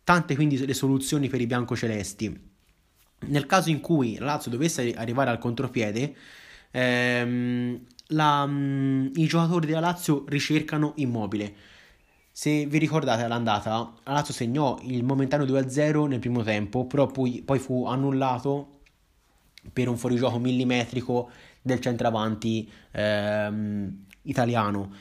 tante 0.03 0.35
quindi 0.35 0.63
le 0.65 0.73
soluzioni 0.73 1.27
per 1.27 1.41
i 1.41 1.47
biancocelesti. 1.47 2.45
Nel 3.19 3.45
caso 3.47 3.69
in 3.69 3.81
cui 3.81 4.17
Lazio 4.19 4.51
dovesse 4.51 4.93
arrivare 4.93 5.31
al 5.31 5.39
contropiede, 5.39 6.15
ehm, 6.71 7.79
la, 8.07 8.43
um, 8.43 9.11
i 9.15 9.25
giocatori 9.27 9.67
della 9.67 9.79
Lazio 9.79 10.25
ricercano 10.27 10.93
immobile. 10.95 11.53
Se 12.31 12.65
vi 12.65 12.77
ricordate 12.77 13.23
all'andata, 13.23 13.93
la 14.03 14.13
Lazio 14.13 14.33
segnò 14.33 14.77
il 14.83 15.03
momentaneo 15.03 15.45
2-0 15.45 16.07
nel 16.07 16.19
primo 16.19 16.43
tempo, 16.43 16.85
però 16.85 17.07
poi, 17.07 17.41
poi 17.43 17.59
fu 17.59 17.85
annullato 17.85 18.81
per 19.73 19.87
un 19.89 19.97
fuorigioco 19.97 20.39
millimetrico 20.39 21.29
del 21.61 21.79
centravanti 21.79 22.69
ehm, 22.91 24.05
italiano 24.23 24.91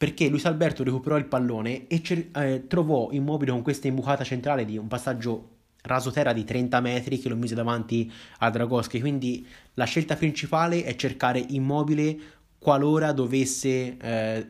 perché 0.00 0.30
Luis 0.30 0.46
Alberto 0.46 0.82
recuperò 0.82 1.18
il 1.18 1.26
pallone 1.26 1.86
e 1.86 2.00
cer- 2.02 2.34
eh, 2.34 2.66
trovò 2.66 3.10
immobile 3.10 3.50
con 3.50 3.60
questa 3.60 3.86
imbucata 3.86 4.24
centrale 4.24 4.64
di 4.64 4.78
un 4.78 4.88
passaggio 4.88 5.58
rasoterra 5.82 6.32
di 6.32 6.44
30 6.44 6.80
metri 6.80 7.18
che 7.18 7.28
lo 7.28 7.36
mise 7.36 7.54
davanti 7.54 8.10
a 8.38 8.50
Dragoschi. 8.50 9.00
Quindi 9.00 9.46
la 9.74 9.84
scelta 9.84 10.16
principale 10.16 10.84
è 10.84 10.94
cercare 10.96 11.38
immobile 11.38 12.18
qualora 12.58 13.12
dovesse 13.12 13.96
eh, 13.96 14.46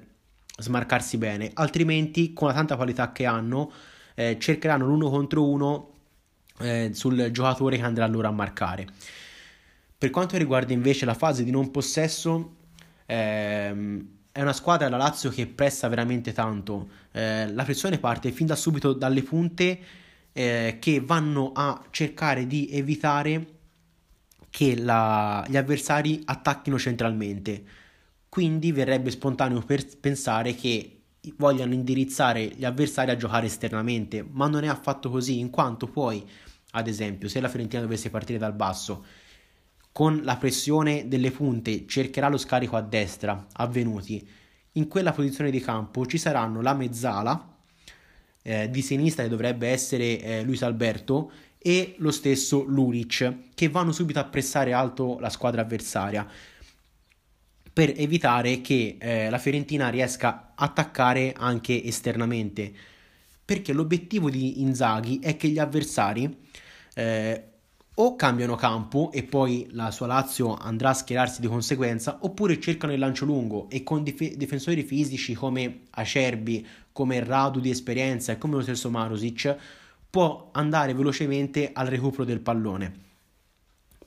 smarcarsi 0.59 1.16
bene, 1.16 1.51
altrimenti 1.55 2.33
con 2.33 2.49
la 2.49 2.55
tanta 2.55 2.77
qualità 2.77 3.12
che 3.12 3.27
hanno 3.27 3.71
eh, 4.14 4.37
cercheranno 4.38 4.85
l'uno 4.85 5.09
contro 5.09 5.49
uno 5.49 5.88
eh, 6.59 6.90
sul 6.93 7.31
giocatore 7.31 7.77
che 7.77 7.83
andrà 7.83 8.07
loro 8.07 8.29
a 8.29 8.33
marcare. 8.33 8.87
Per 9.97 10.11
quanto 10.11 10.37
riguarda 10.37 10.73
invece 10.73 11.05
la 11.05 11.14
fase 11.14 11.45
di 11.45 11.51
non 11.51 11.71
possesso, 11.71 12.57
ehm, 13.07 14.09
è 14.33 14.43
una 14.43 14.53
squadra 14.53 14.88
la 14.88 14.97
Lazio 14.97 15.31
che 15.31 15.47
pressa 15.47 15.88
veramente 15.88 16.33
tanto. 16.33 16.88
Eh, 17.12 17.53
la 17.53 17.64
pressione 17.64 17.99
parte 17.99 18.31
fin 18.31 18.47
da 18.47 18.57
subito 18.57 18.93
dalle 18.93 19.23
punte 19.23 19.79
eh, 20.33 20.77
che 20.81 21.01
vanno 21.01 21.53
a 21.55 21.83
cercare 21.90 22.47
di 22.47 22.69
evitare 22.71 23.59
che 24.51 24.77
la, 24.77 25.45
gli 25.49 25.57
avversari 25.57 26.23
attacchino 26.25 26.79
centralmente. 26.79 27.64
Quindi 28.29 28.73
verrebbe 28.73 29.11
spontaneo 29.11 29.64
pensare 30.01 30.55
che 30.55 31.01
vogliano 31.37 31.75
indirizzare 31.75 32.47
gli 32.47 32.64
avversari 32.64 33.11
a 33.11 33.16
giocare 33.16 33.47
esternamente, 33.47 34.25
ma 34.29 34.49
non 34.49 34.64
è 34.64 34.69
affatto 34.69 35.11
così, 35.11 35.38
in 35.38 35.51
quanto 35.51 35.87
poi, 35.87 36.25
ad 36.73 36.87
esempio, 36.87 37.29
se 37.29 37.40
la 37.40 37.49
Fiorentina 37.49 37.83
dovesse 37.83 38.11
partire 38.11 38.38
dal 38.38 38.55
basso, 38.55 39.05
con 39.93 40.21
la 40.23 40.37
pressione 40.37 41.09
delle 41.09 41.31
punte 41.31 41.87
cercherà 41.87 42.29
lo 42.29 42.38
scarico 42.38 42.77
a 42.77 42.81
destra, 42.81 43.47
avvenuti, 43.53 44.27
in 44.75 44.87
quella 44.87 45.12
posizione 45.12 45.51
di 45.51 45.61
campo 45.61 46.07
ci 46.07 46.16
saranno 46.16 46.62
la 46.62 46.75
mezzala 46.75 47.50
eh, 48.42 48.70
di 48.70 48.83
sinistra 48.83 49.22
che 49.24 49.29
dovrebbe 49.29 49.68
essere 49.68 50.20
eh, 50.20 50.42
Luis 50.42 50.62
Alberto 50.62 51.31
e 51.59 51.94
lo 51.98 52.11
stesso 52.11 52.62
Luric 52.62 53.35
che 53.55 53.68
vanno 53.68 53.92
subito 53.92 54.18
a 54.18 54.24
pressare 54.24 54.72
alto 54.72 55.18
la 55.18 55.29
squadra 55.29 55.61
avversaria 55.61 56.26
per 57.72 57.94
evitare 57.96 58.61
che 58.61 58.96
eh, 58.98 59.31
la 59.31 59.38
Fiorentina 59.38 59.88
riesca 59.88 60.53
a 60.55 60.64
attaccare 60.64 61.35
anche 61.37 61.83
esternamente. 61.85 62.72
Perché 63.44 63.72
l'obiettivo 63.72 64.31
di 64.31 64.61
Inzaghi 64.61 65.18
è 65.20 65.37
che 65.37 65.48
gli 65.48 65.59
avversari 65.59 66.37
eh, 66.94 67.44
o 67.94 68.16
cambiano 68.16 68.55
campo 68.55 69.11
e 69.12 69.22
poi 69.24 69.66
la 69.72 69.90
sua 69.90 70.07
Lazio 70.07 70.57
andrà 70.57 70.90
a 70.90 70.94
schierarsi 70.94 71.40
di 71.40 71.48
conseguenza, 71.48 72.18
oppure 72.22 72.61
cercano 72.61 72.92
il 72.92 72.98
lancio 72.98 73.24
lungo 73.24 73.68
e 73.68 73.83
con 73.83 74.03
dif- 74.03 74.35
difensori 74.35 74.83
fisici 74.83 75.35
come 75.35 75.83
Acerbi, 75.90 76.66
come 76.92 77.22
Radu 77.22 77.61
di 77.61 77.70
esperienza 77.70 78.33
e 78.33 78.38
come 78.38 78.57
lo 78.57 78.62
stesso 78.62 78.90
Marusic 78.90 79.57
può 80.11 80.50
andare 80.53 80.92
velocemente 80.94 81.70
al 81.72 81.87
recupero 81.87 82.24
del 82.24 82.40
pallone. 82.40 82.92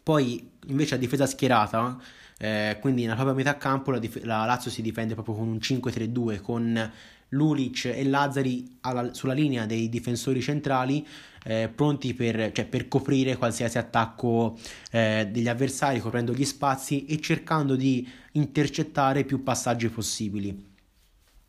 Poi 0.04 0.52
invece 0.68 0.96
a 0.96 0.98
difesa 0.98 1.26
schierata, 1.26 1.98
eh, 2.38 2.78
quindi 2.82 3.04
nella 3.04 3.16
propria 3.16 3.36
metà 3.36 3.58
campo 3.58 3.92
la, 3.92 4.00
dif- 4.00 4.24
la 4.24 4.46
Lazio 4.46 4.70
si 4.70 4.82
difende 4.82 5.14
proprio 5.14 5.36
con 5.36 5.48
un 5.48 5.58
5-3-2 5.58 6.42
con 6.42 6.92
Lulic 7.30 7.86
e 7.86 8.04
Lazzari 8.04 8.78
alla, 8.82 9.14
sulla 9.14 9.34
linea 9.34 9.66
dei 9.66 9.90
difensori 9.90 10.42
centrali 10.42 11.06
eh, 11.46 11.70
pronti 11.74 12.14
per, 12.14 12.52
cioè, 12.52 12.66
per, 12.66 12.88
coprire 12.88 13.38
qualsiasi 13.38 13.78
attacco 13.78 14.58
eh, 14.92 15.28
degli 15.32 15.48
avversari, 15.48 16.00
coprendo 16.00 16.34
gli 16.34 16.46
spazi 16.46 17.06
e 17.06 17.20
cercando 17.20 17.76
di 17.76 18.08
intercettare 18.34 19.24
più 19.24 19.44
passaggi 19.44 19.90
possibili. 19.90 20.72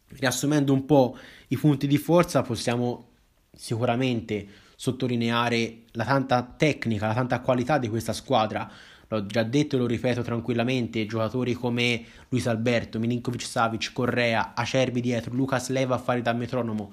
Riassumendo 0.08 0.72
un 0.72 0.84
po' 0.84 1.16
i 1.48 1.56
punti 1.56 1.86
di 1.86 1.98
forza, 1.98 2.42
possiamo 2.42 3.08
sicuramente 3.52 4.46
sottolineare 4.76 5.82
la 5.92 6.04
tanta 6.04 6.42
tecnica, 6.42 7.06
la 7.06 7.14
tanta 7.14 7.40
qualità 7.40 7.78
di 7.78 7.88
questa 7.88 8.12
squadra. 8.12 8.70
L'ho 9.08 9.26
già 9.26 9.42
detto 9.42 9.76
e 9.76 9.78
lo 9.78 9.86
ripeto 9.86 10.22
tranquillamente, 10.22 11.06
giocatori 11.06 11.52
come 11.52 12.04
Luis 12.28 12.46
Alberto, 12.46 12.98
Milinkovic 12.98 13.42
Savic, 13.42 13.92
Correa, 13.92 14.54
Acerbi 14.54 15.00
dietro, 15.00 15.34
Lucas 15.34 15.68
Leva 15.68 15.96
a 15.96 15.98
fare 15.98 16.22
da 16.22 16.32
metronomo, 16.32 16.92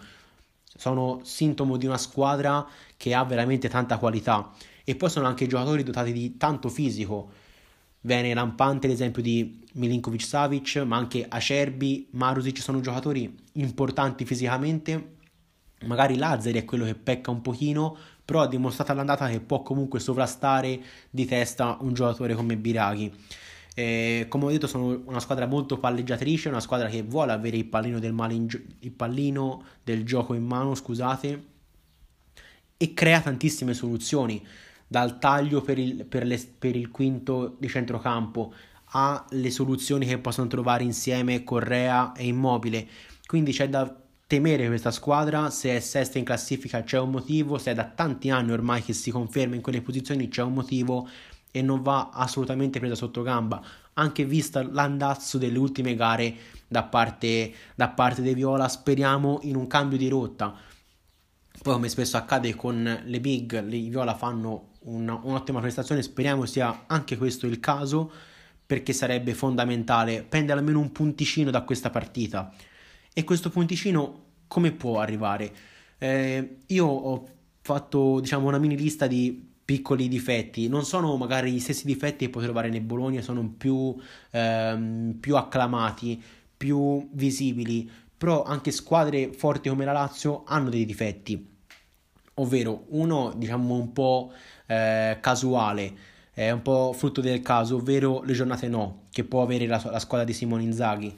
sono 0.63 1.21
sintomo 1.24 1.78
di 1.78 1.86
una 1.86 1.97
squadra 1.97 2.65
che 2.97 3.13
ha 3.13 3.24
veramente 3.24 3.69
tanta 3.69 3.97
qualità 3.97 4.52
e 4.84 4.95
poi 4.95 5.10
sono 5.10 5.28
anche 5.28 5.47
giocatori 5.47 5.84
dotati 5.84 6.12
di 6.12 6.38
tanto 6.38 6.69
fisico. 6.69 7.32
Viene 8.04 8.34
lampante 8.34 8.88
l'esempio 8.88 9.22
di 9.22 9.64
Milinkovic 9.74 10.24
Savic, 10.24 10.78
ma 10.78 10.98
anche 10.98 11.26
Acerbi, 11.28 12.08
Marusic 12.12 12.58
sono 12.60 12.80
giocatori 12.82 13.34
importanti 13.54 14.26
fisicamente. 14.26 15.18
Magari 15.86 16.18
Lazzari 16.18 16.58
è 16.58 16.66
quello 16.66 16.86
che 16.86 16.96
pecca 16.96 17.30
un 17.30 17.42
pochino, 17.42 17.96
però 18.26 18.42
ha 18.42 18.48
dimostrato 18.48 18.92
all'andata 18.92 19.28
che 19.28 19.40
può 19.40 19.62
comunque 19.62 20.00
sovrastare 20.00 20.82
di 21.10 21.26
testa 21.26 21.78
un 21.82 21.94
giocatore 21.94 22.34
come 22.34 22.58
Biraghi. 22.58 23.14
Eh, 23.74 24.26
come 24.28 24.46
ho 24.46 24.50
detto, 24.50 24.68
sono 24.68 25.02
una 25.06 25.20
squadra 25.20 25.46
molto 25.46 25.78
palleggiatrice, 25.78 26.50
una 26.50 26.60
squadra 26.60 26.90
che 26.90 27.04
vuole 27.04 27.32
avere 27.32 27.58
il 27.58 27.66
pallino 27.66 28.00
del, 28.00 28.16
gio- 28.48 28.62
il 28.80 28.92
pallino 28.92 29.64
del 29.84 30.04
gioco 30.04 30.34
in 30.34 30.44
mano, 30.44 30.74
scusate, 30.74 31.44
e 32.78 32.94
crea 32.94 33.22
tantissime 33.22 33.76
soluzioni 33.76 34.44
dal 34.91 35.19
taglio 35.19 35.62
per 35.62 35.80
il, 35.80 36.04
per, 36.04 36.25
le, 36.25 36.38
per 36.60 36.75
il 36.75 36.91
quinto 36.91 37.56
di 37.58 37.69
centrocampo 37.69 38.54
alle 38.88 39.49
soluzioni 39.49 40.06
che 40.06 40.17
possono 40.17 40.49
trovare 40.49 40.84
insieme 40.84 41.45
Correa 41.45 42.12
e 42.12 42.25
Immobile. 42.25 42.86
Quindi 43.25 43.54
c'è 43.54 43.69
da 43.69 43.89
temere 44.27 44.67
questa 44.67 44.91
squadra, 44.91 45.49
se 45.49 45.77
è 45.77 45.80
sesta 45.80 46.17
in 46.17 46.25
classifica 46.25 46.84
c'è 46.84 46.99
un 46.99 47.10
motivo, 47.10 47.58
se 47.58 47.71
è 47.71 47.73
da 47.73 47.86
tanti 47.86 48.32
anni 48.32 48.51
ormai 48.51 48.84
che 48.84 48.91
si 48.91 49.12
conferma 49.12 49.56
in 49.56 49.62
quelle 49.62 49.82
posizioni 49.82 50.27
c'è 50.27 50.41
un 50.41 50.56
motivo 50.56 51.08
e 51.51 51.62
non 51.62 51.82
va 51.82 52.10
assolutamente 52.12 52.80
presa 52.80 52.95
sotto 52.95 53.21
gamba, 53.21 53.63
anche 53.93 54.25
vista 54.25 54.62
l'andazzo 54.62 55.38
delle 55.38 55.58
ultime 55.58 55.95
gare 55.95 56.36
da 56.67 56.84
parte, 56.84 57.54
da 57.75 57.88
parte 57.88 58.21
dei 58.21 58.34
Viola, 58.34 58.67
speriamo 58.67 59.39
in 59.43 59.56
un 59.56 59.67
cambio 59.67 59.97
di 59.97 60.10
rotta. 60.10 60.54
Poi 61.62 61.73
come 61.73 61.88
spesso 61.88 62.17
accade 62.17 62.56
con 62.56 63.04
le 63.06 63.19
big, 63.21 63.65
i 63.71 63.88
Viola 63.88 64.15
fanno 64.15 64.71
una, 64.84 65.20
un'ottima 65.24 65.60
prestazione, 65.60 66.02
speriamo 66.02 66.46
sia 66.46 66.84
anche 66.88 67.17
questo 67.17 67.48
il 67.48 67.60
caso, 67.60 68.12
perché 68.65 68.94
sarebbe 68.94 69.34
fondamentale 69.34 70.24
prendere 70.24 70.60
almeno 70.60 70.80
un 70.80 70.91
punticino 70.91 71.52
da 71.52 71.63
questa 71.63 71.89
partita. 71.89 72.54
E 73.13 73.24
questo 73.24 73.50
punticino 73.50 74.24
come 74.48 74.72
può 74.72 75.00
arrivare? 75.00 75.54
Eh, 75.98 76.58
io 76.67 76.86
ho 76.86 77.28
fatto 77.62 78.20
diciamo 78.20 78.48
una 78.48 78.58
mini 78.58 78.78
lista 78.78 79.08
di 79.08 79.50
piccoli 79.63 80.08
difetti, 80.08 80.67
non 80.67 80.84
sono 80.84 81.15
magari 81.15 81.52
gli 81.52 81.60
stessi 81.60 81.86
difetti 81.86 82.26
che 82.26 82.32
puoi 82.32 82.44
trovare 82.44 82.70
nel 82.70 82.82
Bologna, 82.82 83.22
sono 83.22 83.48
più, 83.58 83.96
ehm, 84.32 85.17
più 85.20 85.36
acclamati, 85.38 86.22
più 86.58 87.08
visibili, 87.13 87.89
però 88.17 88.44
anche 88.44 88.72
squadre 88.72 89.32
forti 89.32 89.70
come 89.70 89.86
la 89.86 89.94
Lazio 89.94 90.44
hanno 90.46 90.70
dei 90.70 90.86
difetti, 90.86 91.51
ovvero 92.36 92.86
uno 92.89 93.34
diciamo 93.36 93.76
un 93.76 93.91
po' 93.94 94.32
eh, 94.67 95.17
casuale, 95.20 95.94
è 96.34 96.50
un 96.52 96.62
po' 96.62 96.94
frutto 96.94 97.22
del 97.22 97.41
caso, 97.41 97.76
ovvero 97.78 98.24
le 98.24 98.34
giornate 98.34 98.67
no, 98.67 99.04
che 99.12 99.24
può 99.24 99.41
avere 99.41 99.67
la, 99.67 99.82
la 99.91 100.00
squadra 100.00 100.26
di 100.26 100.34
Simone 100.34 100.63
Inzaghi. 100.63 101.15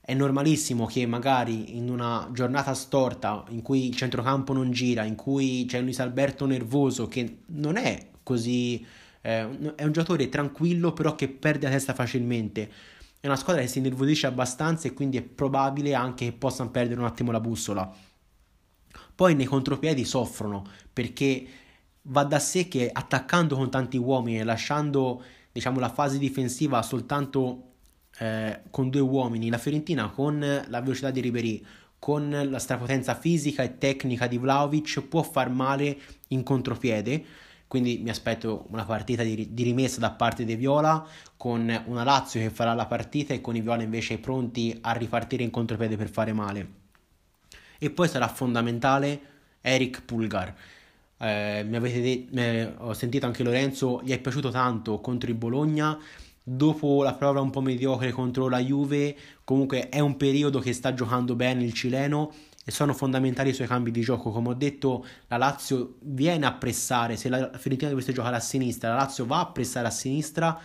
È 0.00 0.12
normalissimo 0.14 0.86
che 0.86 1.06
magari 1.06 1.76
in 1.76 1.88
una 1.88 2.28
giornata 2.32 2.74
storta 2.74 3.42
in 3.48 3.62
cui 3.62 3.88
il 3.88 3.96
centrocampo 3.96 4.52
non 4.52 4.70
gira, 4.70 5.04
in 5.04 5.14
cui 5.16 5.64
c'è 5.66 5.80
Luis 5.80 5.98
Alberto 5.98 6.46
nervoso, 6.46 7.08
che 7.08 7.38
non 7.46 7.76
è 7.76 8.10
così, 8.22 8.84
eh, 9.22 9.74
è 9.74 9.84
un 9.84 9.92
giocatore 9.92 10.28
tranquillo 10.28 10.92
però 10.92 11.14
che 11.14 11.28
perde 11.28 11.66
la 11.66 11.72
testa 11.72 11.94
facilmente. 11.94 12.70
È 13.18 13.26
una 13.26 13.36
squadra 13.36 13.62
che 13.62 13.68
si 13.68 13.78
innervosisce 13.78 14.26
abbastanza 14.26 14.86
e 14.86 14.92
quindi 14.92 15.16
è 15.16 15.22
probabile 15.22 15.94
anche 15.94 16.26
che 16.26 16.32
possano 16.32 16.70
perdere 16.70 17.00
un 17.00 17.06
attimo 17.06 17.32
la 17.32 17.40
bussola. 17.40 17.90
Poi 19.14 19.34
nei 19.34 19.46
contropiedi 19.46 20.04
soffrono 20.04 20.64
perché 20.92 21.46
va 22.02 22.24
da 22.24 22.38
sé 22.38 22.68
che 22.68 22.90
attaccando 22.92 23.56
con 23.56 23.70
tanti 23.70 23.96
uomini 23.96 24.38
e 24.38 24.44
lasciando 24.44 25.22
diciamo, 25.52 25.78
la 25.78 25.88
fase 25.88 26.18
difensiva 26.18 26.82
soltanto 26.82 27.72
eh, 28.18 28.62
con 28.70 28.90
due 28.90 29.00
uomini, 29.00 29.48
la 29.48 29.58
Fiorentina 29.58 30.08
con 30.10 30.38
la 30.40 30.80
velocità 30.80 31.10
di 31.10 31.20
Ribery, 31.20 31.64
con 31.98 32.48
la 32.50 32.58
strapotenza 32.58 33.14
fisica 33.14 33.62
e 33.62 33.78
tecnica 33.78 34.26
di 34.26 34.36
Vlaovic 34.36 35.00
può 35.02 35.22
far 35.22 35.48
male 35.48 35.98
in 36.28 36.42
contropiede. 36.42 37.24
Quindi 37.66 37.98
mi 38.02 38.10
aspetto 38.10 38.66
una 38.68 38.84
partita 38.84 39.22
di, 39.22 39.52
di 39.52 39.62
rimessa 39.62 39.98
da 39.98 40.10
parte 40.10 40.44
dei 40.44 40.54
Viola 40.54 41.04
con 41.36 41.82
una 41.86 42.04
Lazio 42.04 42.40
che 42.40 42.50
farà 42.50 42.74
la 42.74 42.86
partita 42.86 43.32
e 43.32 43.40
con 43.40 43.56
i 43.56 43.62
Viola 43.62 43.82
invece 43.82 44.18
pronti 44.18 44.76
a 44.82 44.92
ripartire 44.92 45.42
in 45.42 45.50
contropiede 45.50 45.96
per 45.96 46.10
fare 46.10 46.32
male. 46.32 46.82
E 47.78 47.90
poi 47.90 48.08
sarà 48.08 48.28
fondamentale 48.28 49.20
Eric 49.60 50.02
Pulgar. 50.02 50.54
Eh, 51.18 51.64
mi 51.66 51.76
avete 51.76 52.00
de- 52.00 52.26
eh, 52.34 52.74
ho 52.78 52.92
sentito 52.92 53.26
anche 53.26 53.42
Lorenzo, 53.42 54.00
gli 54.02 54.12
è 54.12 54.20
piaciuto 54.20 54.50
tanto 54.50 55.00
contro 55.00 55.30
il 55.30 55.36
Bologna 55.36 55.98
dopo 56.46 57.02
la 57.02 57.14
prova 57.14 57.40
un 57.40 57.48
po' 57.48 57.62
mediocre 57.62 58.12
contro 58.12 58.48
la 58.48 58.58
Juve, 58.58 59.16
comunque 59.44 59.88
è 59.88 60.00
un 60.00 60.16
periodo 60.16 60.60
che 60.60 60.74
sta 60.74 60.92
giocando 60.92 61.34
bene 61.34 61.64
il 61.64 61.72
cileno 61.72 62.32
e 62.66 62.70
sono 62.70 62.92
fondamentali 62.92 63.50
i 63.50 63.54
suoi 63.54 63.66
cambi 63.66 63.90
di 63.90 64.02
gioco. 64.02 64.30
Come 64.30 64.50
ho 64.50 64.54
detto, 64.54 65.06
la 65.28 65.38
Lazio 65.38 65.96
viene 66.00 66.44
a 66.44 66.52
pressare, 66.52 67.16
se 67.16 67.30
la 67.30 67.50
Fiorentina 67.56 67.90
dovesse 67.90 68.12
giocare 68.12 68.36
a 68.36 68.40
sinistra, 68.40 68.90
la 68.90 68.96
Lazio 68.96 69.24
va 69.24 69.40
a 69.40 69.46
pressare 69.46 69.86
a 69.86 69.90
sinistra 69.90 70.60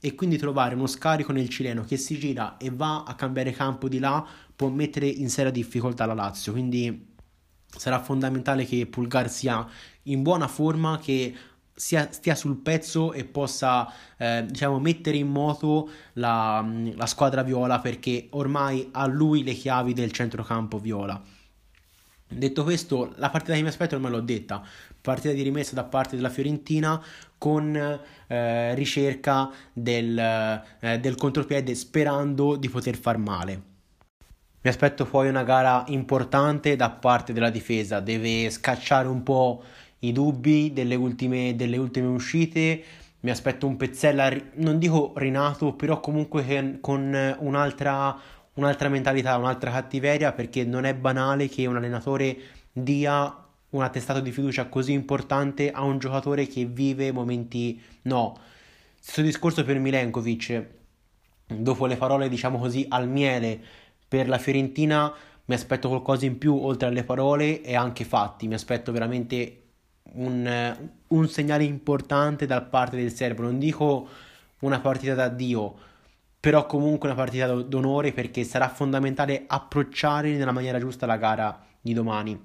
e 0.00 0.14
quindi 0.14 0.36
trovare 0.36 0.74
uno 0.74 0.86
scarico 0.86 1.32
nel 1.32 1.48
cileno 1.48 1.84
che 1.84 1.96
si 1.96 2.18
gira 2.18 2.56
e 2.58 2.70
va 2.70 3.04
a 3.04 3.14
cambiare 3.14 3.52
campo 3.52 3.88
di 3.88 3.98
là 3.98 4.26
può 4.62 4.70
mettere 4.70 5.08
in 5.08 5.28
seria 5.28 5.50
difficoltà 5.50 6.06
la 6.06 6.14
Lazio. 6.14 6.52
Quindi 6.52 7.14
sarà 7.66 8.00
fondamentale 8.00 8.64
che 8.64 8.86
Pulgar 8.86 9.28
sia 9.28 9.66
in 10.04 10.22
buona 10.22 10.46
forma, 10.46 11.00
che 11.02 11.34
sia, 11.74 12.12
stia 12.12 12.36
sul 12.36 12.58
pezzo 12.58 13.12
e 13.12 13.24
possa 13.24 13.92
eh, 14.16 14.44
diciamo, 14.46 14.78
mettere 14.78 15.16
in 15.16 15.26
moto 15.26 15.90
la, 16.12 16.64
la, 16.94 17.06
squadra 17.06 17.42
viola 17.42 17.80
perché 17.80 18.28
ormai 18.30 18.88
ha 18.92 19.04
lui 19.06 19.42
le 19.42 19.54
chiavi 19.54 19.94
del 19.94 20.12
centrocampo 20.12 20.78
viola. 20.78 21.20
Detto 22.28 22.62
questo, 22.62 23.12
la 23.16 23.30
partita 23.30 23.54
che 23.54 23.62
mi 23.62 23.68
aspetto 23.68 23.96
ormai 23.96 24.12
l'ho 24.12 24.20
detta, 24.20 24.64
partita 25.00 25.34
di 25.34 25.42
rimessa 25.42 25.74
da 25.74 25.84
parte 25.84 26.14
della 26.14 26.30
Fiorentina 26.30 27.02
con 27.36 27.74
eh, 28.28 28.74
ricerca 28.76 29.50
del, 29.72 30.16
eh, 30.78 31.00
del 31.00 31.16
contropiede 31.16 31.74
sperando 31.74 32.54
di 32.54 32.68
poter 32.68 32.96
far 32.96 33.18
male. 33.18 33.70
Mi 34.64 34.70
aspetto 34.70 35.04
poi 35.04 35.28
una 35.28 35.42
gara 35.42 35.82
importante 35.88 36.76
da 36.76 36.88
parte 36.88 37.32
della 37.32 37.50
difesa, 37.50 37.98
deve 37.98 38.48
scacciare 38.48 39.08
un 39.08 39.24
po' 39.24 39.60
i 40.00 40.12
dubbi 40.12 40.72
delle 40.72 40.94
ultime, 40.94 41.56
delle 41.56 41.76
ultime 41.76 42.06
uscite. 42.06 42.82
Mi 43.20 43.30
aspetto 43.30 43.66
un 43.66 43.76
Pezzella, 43.76 44.32
non 44.54 44.78
dico 44.78 45.14
rinato, 45.16 45.72
però 45.72 45.98
comunque 45.98 46.78
con 46.80 47.36
un'altra, 47.40 48.16
un'altra 48.54 48.88
mentalità, 48.88 49.36
un'altra 49.36 49.72
cattiveria, 49.72 50.30
perché 50.30 50.64
non 50.64 50.84
è 50.84 50.94
banale 50.94 51.48
che 51.48 51.66
un 51.66 51.74
allenatore 51.74 52.36
dia 52.72 53.36
un 53.70 53.82
attestato 53.82 54.20
di 54.20 54.30
fiducia 54.30 54.66
così 54.66 54.92
importante 54.92 55.72
a 55.72 55.82
un 55.82 55.98
giocatore 55.98 56.46
che 56.46 56.66
vive 56.66 57.10
momenti 57.10 57.80
no. 58.02 58.38
Stesso 59.00 59.22
discorso 59.22 59.64
per 59.64 59.80
Milenkovic. 59.80 60.66
Dopo 61.46 61.86
le 61.86 61.96
parole, 61.96 62.28
diciamo 62.28 62.58
così, 62.58 62.86
al 62.88 63.08
miele 63.08 63.60
per 64.12 64.28
la 64.28 64.36
Fiorentina, 64.36 65.10
mi 65.46 65.54
aspetto 65.54 65.88
qualcosa 65.88 66.26
in 66.26 66.36
più 66.36 66.54
oltre 66.54 66.88
alle 66.88 67.02
parole 67.02 67.62
e 67.62 67.74
anche 67.74 68.04
fatti. 68.04 68.46
Mi 68.46 68.52
aspetto 68.52 68.92
veramente 68.92 69.62
un, 70.16 70.76
un 71.08 71.28
segnale 71.28 71.64
importante 71.64 72.44
da 72.44 72.60
parte 72.60 72.98
del 72.98 73.10
serbo. 73.10 73.40
Non 73.40 73.58
dico 73.58 74.06
una 74.58 74.80
partita 74.80 75.14
da 75.14 75.28
Dio, 75.28 75.74
però 76.38 76.66
comunque 76.66 77.08
una 77.08 77.16
partita 77.16 77.54
d'onore 77.54 78.12
perché 78.12 78.44
sarà 78.44 78.68
fondamentale 78.68 79.44
approcciare 79.46 80.36
nella 80.36 80.52
maniera 80.52 80.78
giusta 80.78 81.06
la 81.06 81.16
gara 81.16 81.64
di 81.80 81.94
domani. 81.94 82.38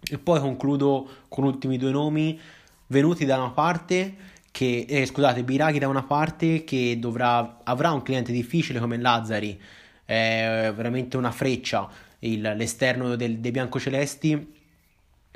E 0.00 0.18
poi 0.18 0.38
concludo 0.38 1.08
con 1.28 1.42
ultimi 1.42 1.76
due 1.76 1.90
nomi 1.90 2.38
venuti 2.86 3.24
da 3.24 3.38
una 3.38 3.50
parte 3.50 4.14
che, 4.52 4.86
eh, 4.88 5.04
scusate, 5.06 5.42
Biraghi 5.42 5.80
da 5.80 5.88
una 5.88 6.04
parte 6.04 6.62
che 6.62 6.96
dovrà, 7.00 7.62
avrà 7.64 7.90
un 7.90 8.02
cliente 8.02 8.30
difficile 8.30 8.78
come 8.78 8.96
Lazzari, 8.96 9.60
è 10.04 10.72
veramente 10.74 11.16
una 11.16 11.30
freccia 11.30 11.88
il, 12.20 12.40
l'esterno 12.40 13.16
del, 13.16 13.38
dei 13.38 13.50
biancocelesti 13.50 14.52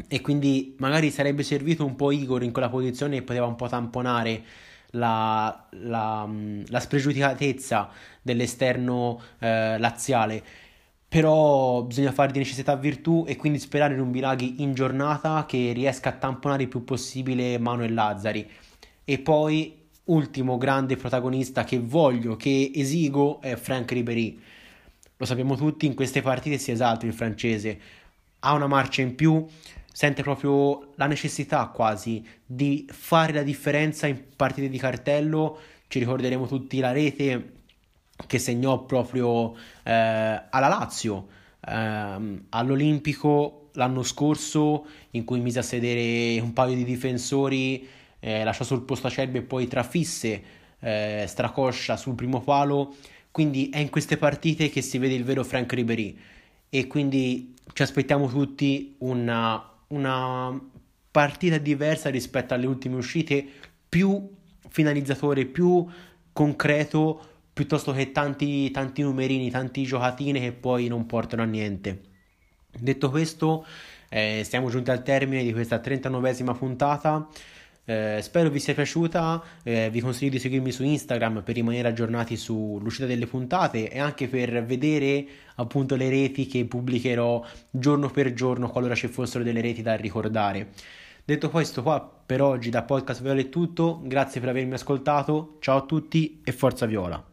e 0.07 0.21
quindi 0.21 0.75
magari 0.79 1.11
sarebbe 1.11 1.43
servito 1.43 1.85
un 1.85 1.97
po' 1.97 2.11
Igor 2.11 2.43
in 2.43 2.53
quella 2.53 2.69
posizione 2.69 3.17
e 3.17 3.23
poteva 3.23 3.47
un 3.47 3.57
po' 3.57 3.69
tamponare 3.69 4.43
la, 4.93 5.67
la, 5.71 6.29
la 6.67 6.81
spregiudicatezza 6.81 7.91
dell'esterno 8.23 9.21
eh, 9.39 9.79
laziale. 9.79 10.43
Però 11.09 11.83
bisogna 11.85 12.13
fare 12.13 12.33
di 12.33 12.39
necessità 12.39 12.77
virtù 12.77 13.25
e 13.27 13.37
quindi 13.37 13.59
sperare 13.59 13.95
in 13.95 14.01
un 14.01 14.11
Biraghi 14.11 14.63
in 14.63 14.75
giornata 14.75 15.47
che 15.47 15.73
riesca 15.73 16.11
a 16.11 16.13
tamponare 16.13 16.65
il 16.65 16.69
più 16.69 16.85
possibile 16.85 17.59
Manuel 17.59 17.95
Lazzari. 17.95 18.49
E 19.05 19.19
poi, 19.19 19.75
ultimo 20.05 20.59
grande 20.59 20.97
protagonista 20.97 21.65
che 21.65 21.79
voglio, 21.79 22.37
che 22.37 22.71
esigo, 22.75 23.41
è 23.41 23.57
Frank 23.57 23.91
Ribéry. 23.93 24.39
Lo 25.21 25.27
sappiamo 25.27 25.57
tutti, 25.57 25.85
in 25.85 25.95
queste 25.95 26.23
partite 26.23 26.59
si 26.59 26.71
esalta 26.71 27.05
il 27.05 27.13
francese. 27.13 27.81
Ha 28.39 28.53
una 28.53 28.69
marcia 28.69 29.03
in 29.03 29.17
più, 29.17 29.45
sente 29.93 30.23
proprio 30.23 30.93
la 30.95 31.07
necessità 31.07 31.67
quasi 31.67 32.25
di 32.47 32.87
fare 32.89 33.33
la 33.33 33.43
differenza 33.43 34.07
in 34.07 34.23
partite 34.37 34.69
di 34.69 34.79
cartello. 34.79 35.59
Ci 35.89 35.99
ricorderemo 35.99 36.47
tutti 36.47 36.79
la 36.79 36.93
rete 36.93 37.53
che 38.29 38.39
segnò 38.39 38.85
proprio 38.85 39.57
eh, 39.83 39.93
alla 40.51 40.69
Lazio, 40.69 41.27
eh, 41.67 42.41
all'Olimpico 42.51 43.71
l'anno 43.73 44.05
scorso, 44.05 44.87
in 45.13 45.25
cui 45.25 45.41
mise 45.41 45.59
a 45.59 45.63
sedere 45.63 46.41
un 46.41 46.53
paio 46.53 46.77
di 46.77 46.85
difensori, 46.85 47.89
eh, 48.21 48.45
lasciò 48.45 48.63
sul 48.63 48.83
posto 48.83 49.09
Acerbi 49.09 49.39
e 49.39 49.43
poi 49.43 49.67
trafisse 49.67 50.43
eh, 50.79 51.25
Stracoscia 51.27 51.97
sul 51.97 52.15
primo 52.15 52.41
palo. 52.41 52.95
Quindi 53.39 53.71
è 53.71 53.79
in 53.79 53.89
queste 53.89 54.17
partite 54.17 54.69
che 54.69 54.83
si 54.83 54.99
vede 54.99 55.15
il 55.15 55.23
vero 55.23 55.45
Frank 55.45 55.73
Ribery 55.73 56.19
e 56.69 56.89
quindi 56.89 57.55
ci 57.73 57.83
aspettiamo 57.83 58.29
tutti 58.29 58.97
una 58.99 59.77
una 59.89 60.61
partita 61.11 61.59
diversa 61.59 62.11
rispetto 62.11 62.55
alle 62.55 62.67
ultime 62.67 62.97
uscite, 62.97 63.47
più 63.89 64.29
finalizzatore, 64.69 65.47
più 65.47 65.87
concreto, 66.33 67.21
piuttosto 67.53 67.93
che 67.93 68.11
tanti, 68.11 68.73
tanti 68.73 69.03
numerini, 69.03 69.51
tanti 69.51 69.85
giocatine 69.85 70.41
che 70.41 70.51
poi 70.51 70.89
non 70.89 71.07
portano 71.07 71.43
a 71.43 71.47
niente. 71.47 72.01
Detto 72.77 73.09
questo, 73.09 73.65
eh, 74.09 74.43
siamo 74.45 74.69
giunti 74.69 74.91
al 74.91 75.05
termine 75.05 75.45
di 75.45 75.53
questa 75.53 75.81
39esima 75.81 76.57
puntata. 76.57 77.29
Eh, 77.89 78.19
spero 78.21 78.51
vi 78.51 78.61
sia 78.61 78.75
piaciuta, 78.75 79.43
eh, 79.63 79.89
vi 79.91 80.01
consiglio 80.01 80.33
di 80.33 80.39
seguirmi 80.39 80.71
su 80.71 80.85
Instagram 80.85 81.43
per 81.43 81.55
rimanere 81.55 81.89
aggiornati 81.89 82.37
sull'uscita 82.37 83.07
delle 83.07 83.27
puntate 83.27 83.91
e 83.91 83.99
anche 83.99 84.29
per 84.29 84.63
vedere 84.63 85.27
appunto 85.55 85.97
le 85.97 86.11
reti 86.11 86.47
che 86.47 86.67
pubblicherò 86.67 87.43
giorno 87.71 88.11
per 88.11 88.35
giorno 88.35 88.69
qualora 88.69 88.95
ci 88.95 89.09
fossero 89.09 89.43
delle 89.43 89.63
reti 89.63 89.81
da 89.81 89.95
ricordare. 89.95 90.69
Detto 91.25 91.49
questo 91.49 91.83
qua 91.83 91.99
per 92.27 92.43
oggi 92.43 92.69
da 92.69 92.83
Podcast 92.83 93.23
Viola 93.23 93.41
è 93.41 93.49
tutto, 93.49 94.03
grazie 94.05 94.39
per 94.39 94.51
avermi 94.51 94.75
ascoltato, 94.75 95.57
ciao 95.61 95.79
a 95.79 95.87
tutti 95.87 96.43
e 96.45 96.53
forza 96.53 96.85
Viola! 96.85 97.28